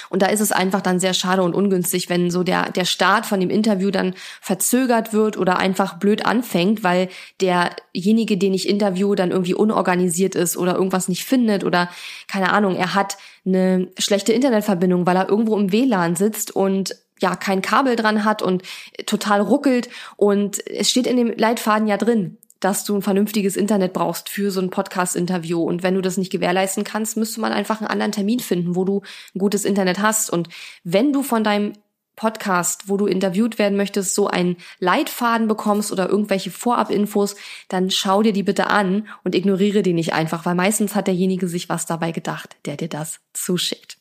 Und 0.10 0.22
da 0.22 0.28
ist 0.28 0.40
es 0.40 0.52
einfach 0.52 0.82
dann 0.82 1.00
sehr 1.00 1.14
schade 1.14 1.44
und 1.44 1.54
ungünstig, 1.54 2.10
wenn 2.10 2.32
so 2.32 2.44
der, 2.44 2.72
der 2.72 2.86
Start 2.86 3.26
von 3.26 3.40
dem 3.40 3.50
Interview 3.50 3.92
dann 3.92 4.16
verzögert 4.42 5.14
wird 5.14 5.38
oder 5.38 5.58
einfach 5.58 6.00
blöd 6.00 6.26
anfängt, 6.26 6.84
weil 6.84 7.10
derjenige, 7.42 8.38
den 8.38 8.54
ich 8.54 8.68
interview, 8.68 9.16
dann 9.16 9.32
irgendwie 9.32 9.54
unorganisiert 9.54 10.36
ist 10.36 10.58
oder 10.58 10.76
irgendwas 10.76 11.08
nicht 11.08 11.26
findet 11.26 11.64
oder 11.64 11.90
keine 12.28 12.52
Ahnung, 12.52 12.76
er 12.76 12.96
hat 12.96 13.18
eine 13.46 13.90
schlechte 13.98 14.34
Internetverbindung, 14.34 15.06
weil 15.06 15.18
er 15.18 15.30
irgendwo 15.30 15.58
im 15.58 15.72
WLAN 15.72 16.16
sitzt 16.16 16.56
und 16.56 16.96
ja 17.22 17.36
kein 17.36 17.62
Kabel 17.62 17.96
dran 17.96 18.24
hat 18.26 18.42
und 18.42 18.64
total 19.06 19.42
ruckelt 19.42 19.90
und 20.16 20.66
es 20.68 20.90
steht 20.90 21.08
in 21.08 21.18
dem 21.18 21.34
Leitfaden 21.36 21.88
ja 21.88 21.98
drin, 21.98 22.38
dass 22.60 22.84
du 22.84 22.96
ein 22.96 23.02
vernünftiges 23.02 23.56
Internet 23.56 23.94
brauchst 23.94 24.30
für 24.30 24.52
so 24.52 24.62
ein 24.62 24.70
Podcast-Interview. 24.70 25.62
Und 25.62 25.84
wenn 25.84 25.96
du 25.96 26.02
das 26.02 26.18
nicht 26.18 26.32
gewährleisten 26.32 26.84
kannst, 26.84 27.18
müsste 27.18 27.42
man 27.42 27.54
einfach 27.54 27.80
einen 27.80 27.90
anderen 27.90 28.12
Termin 28.12 28.40
finden, 28.40 28.76
wo 28.76 28.86
du 28.86 29.02
ein 29.36 29.40
gutes 29.40 29.66
Internet 29.66 30.00
hast. 30.00 30.30
Und 30.30 30.50
wenn 30.84 31.14
du 31.14 31.24
von 31.24 31.44
deinem 31.44 31.74
Podcast, 32.20 32.90
wo 32.90 32.98
du 32.98 33.06
interviewt 33.06 33.58
werden 33.60 33.78
möchtest, 33.78 34.14
so 34.14 34.28
einen 34.28 34.58
Leitfaden 34.80 35.48
bekommst 35.48 35.90
oder 35.94 36.10
irgendwelche 36.10 36.52
Vorabinfos, 36.52 37.38
dann 37.70 37.90
schau 37.90 38.22
dir 38.22 38.34
die 38.34 38.44
bitte 38.44 38.68
an 38.68 39.08
und 39.24 39.36
ignoriere 39.36 39.84
die 39.84 39.94
nicht 39.94 40.12
einfach, 40.12 40.46
weil 40.46 40.56
meistens 40.56 40.96
hat 40.96 41.08
derjenige 41.08 41.48
sich 41.48 41.70
was 41.70 41.86
dabei 41.86 42.12
gedacht, 42.12 42.58
der 42.66 42.76
dir 42.76 42.90
das 42.90 43.22
zuschickt. 43.32 43.99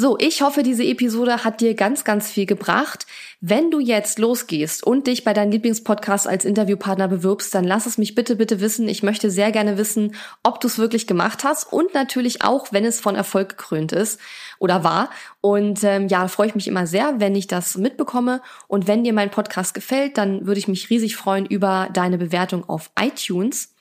So, 0.00 0.16
ich 0.16 0.42
hoffe, 0.42 0.62
diese 0.62 0.84
Episode 0.84 1.42
hat 1.42 1.60
dir 1.60 1.74
ganz, 1.74 2.04
ganz 2.04 2.30
viel 2.30 2.46
gebracht. 2.46 3.04
Wenn 3.40 3.72
du 3.72 3.80
jetzt 3.80 4.20
losgehst 4.20 4.86
und 4.86 5.08
dich 5.08 5.24
bei 5.24 5.32
deinem 5.32 5.50
Lieblingspodcast 5.50 6.28
als 6.28 6.44
Interviewpartner 6.44 7.08
bewirbst, 7.08 7.52
dann 7.52 7.64
lass 7.64 7.84
es 7.84 7.98
mich 7.98 8.14
bitte, 8.14 8.36
bitte 8.36 8.60
wissen. 8.60 8.88
Ich 8.88 9.02
möchte 9.02 9.28
sehr 9.28 9.50
gerne 9.50 9.76
wissen, 9.76 10.14
ob 10.44 10.60
du 10.60 10.68
es 10.68 10.78
wirklich 10.78 11.08
gemacht 11.08 11.42
hast 11.42 11.72
und 11.72 11.94
natürlich 11.94 12.42
auch, 12.42 12.68
wenn 12.70 12.84
es 12.84 13.00
von 13.00 13.16
Erfolg 13.16 13.48
gekrönt 13.48 13.90
ist 13.90 14.20
oder 14.60 14.84
war. 14.84 15.10
Und 15.40 15.82
ähm, 15.82 16.06
ja, 16.06 16.28
freue 16.28 16.46
ich 16.46 16.54
mich 16.54 16.68
immer 16.68 16.86
sehr, 16.86 17.18
wenn 17.18 17.34
ich 17.34 17.48
das 17.48 17.76
mitbekomme. 17.76 18.40
Und 18.68 18.86
wenn 18.86 19.02
dir 19.02 19.12
mein 19.12 19.32
Podcast 19.32 19.74
gefällt, 19.74 20.16
dann 20.16 20.46
würde 20.46 20.60
ich 20.60 20.68
mich 20.68 20.90
riesig 20.90 21.16
freuen 21.16 21.44
über 21.44 21.88
deine 21.92 22.18
Bewertung 22.18 22.68
auf 22.68 22.92
iTunes. 22.96 23.74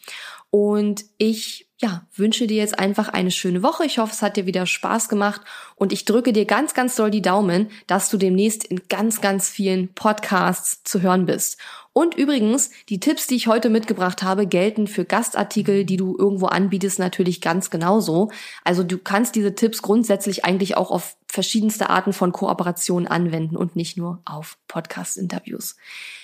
Und 0.49 1.06
ich 1.19 1.66
ja, 1.79 2.07
wünsche 2.15 2.47
dir 2.47 2.57
jetzt 2.57 2.79
einfach 2.79 3.09
eine 3.09 3.29
schöne 3.29 3.61
Woche. 3.61 3.85
Ich 3.85 3.99
hoffe, 3.99 4.11
es 4.11 4.23
hat 4.23 4.35
dir 4.35 4.47
wieder 4.47 4.65
Spaß 4.65 5.09
gemacht 5.09 5.41
und 5.75 5.93
ich 5.93 6.05
drücke 6.05 6.33
dir 6.33 6.45
ganz, 6.45 6.73
ganz 6.73 6.95
doll 6.95 7.11
die 7.11 7.21
Daumen, 7.21 7.69
dass 7.85 8.09
du 8.09 8.17
demnächst 8.17 8.63
in 8.63 8.81
ganz, 8.89 9.21
ganz 9.21 9.47
vielen 9.47 9.93
Podcasts 9.93 10.81
zu 10.83 11.01
hören 11.01 11.27
bist. 11.27 11.59
Und 11.93 12.15
übrigens, 12.15 12.71
die 12.89 12.99
Tipps, 12.99 13.27
die 13.27 13.35
ich 13.35 13.47
heute 13.47 13.69
mitgebracht 13.69 14.23
habe, 14.23 14.47
gelten 14.47 14.87
für 14.87 15.05
Gastartikel, 15.05 15.85
die 15.85 15.97
du 15.97 16.15
irgendwo 16.17 16.47
anbietest, 16.47 16.97
natürlich 16.99 17.41
ganz 17.41 17.69
genauso. 17.69 18.31
Also 18.63 18.83
du 18.83 18.97
kannst 18.97 19.35
diese 19.35 19.53
Tipps 19.53 19.81
grundsätzlich 19.81 20.45
eigentlich 20.45 20.77
auch 20.77 20.89
auf 20.89 21.15
verschiedenste 21.27 21.89
Arten 21.89 22.13
von 22.13 22.31
Kooperationen 22.31 23.07
anwenden 23.07 23.55
und 23.55 23.75
nicht 23.75 23.97
nur 23.97 24.21
auf 24.25 24.57
Podcast-Interviews. 24.67 25.75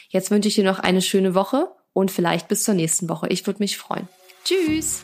Jetzt 0.10 0.32
wünsche 0.32 0.48
ich 0.50 0.56
dir 0.56 0.64
noch 0.64 0.80
eine 0.80 1.02
schöne 1.02 1.36
Woche 1.36 1.72
und 1.94 2.10
vielleicht 2.10 2.48
bis 2.48 2.64
zur 2.64 2.74
nächsten 2.74 3.10
Woche. 3.10 3.28
Ich 3.30 3.46
würde 3.46 3.60
mich 3.60 3.78
freuen. 3.78 4.08
Tschüss! 4.44 5.04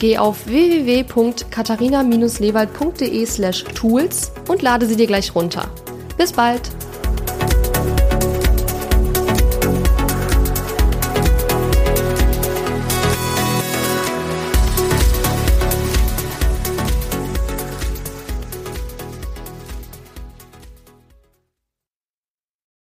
geh 0.00 0.18
auf 0.18 0.48
www.katharina-lewald.de 0.48 3.26
slash 3.26 3.62
tools 3.74 4.32
und 4.48 4.62
lade 4.62 4.86
sie 4.86 4.96
dir 4.96 5.06
gleich 5.06 5.36
runter. 5.36 5.70
Bis 6.18 6.32
bald! 6.32 6.62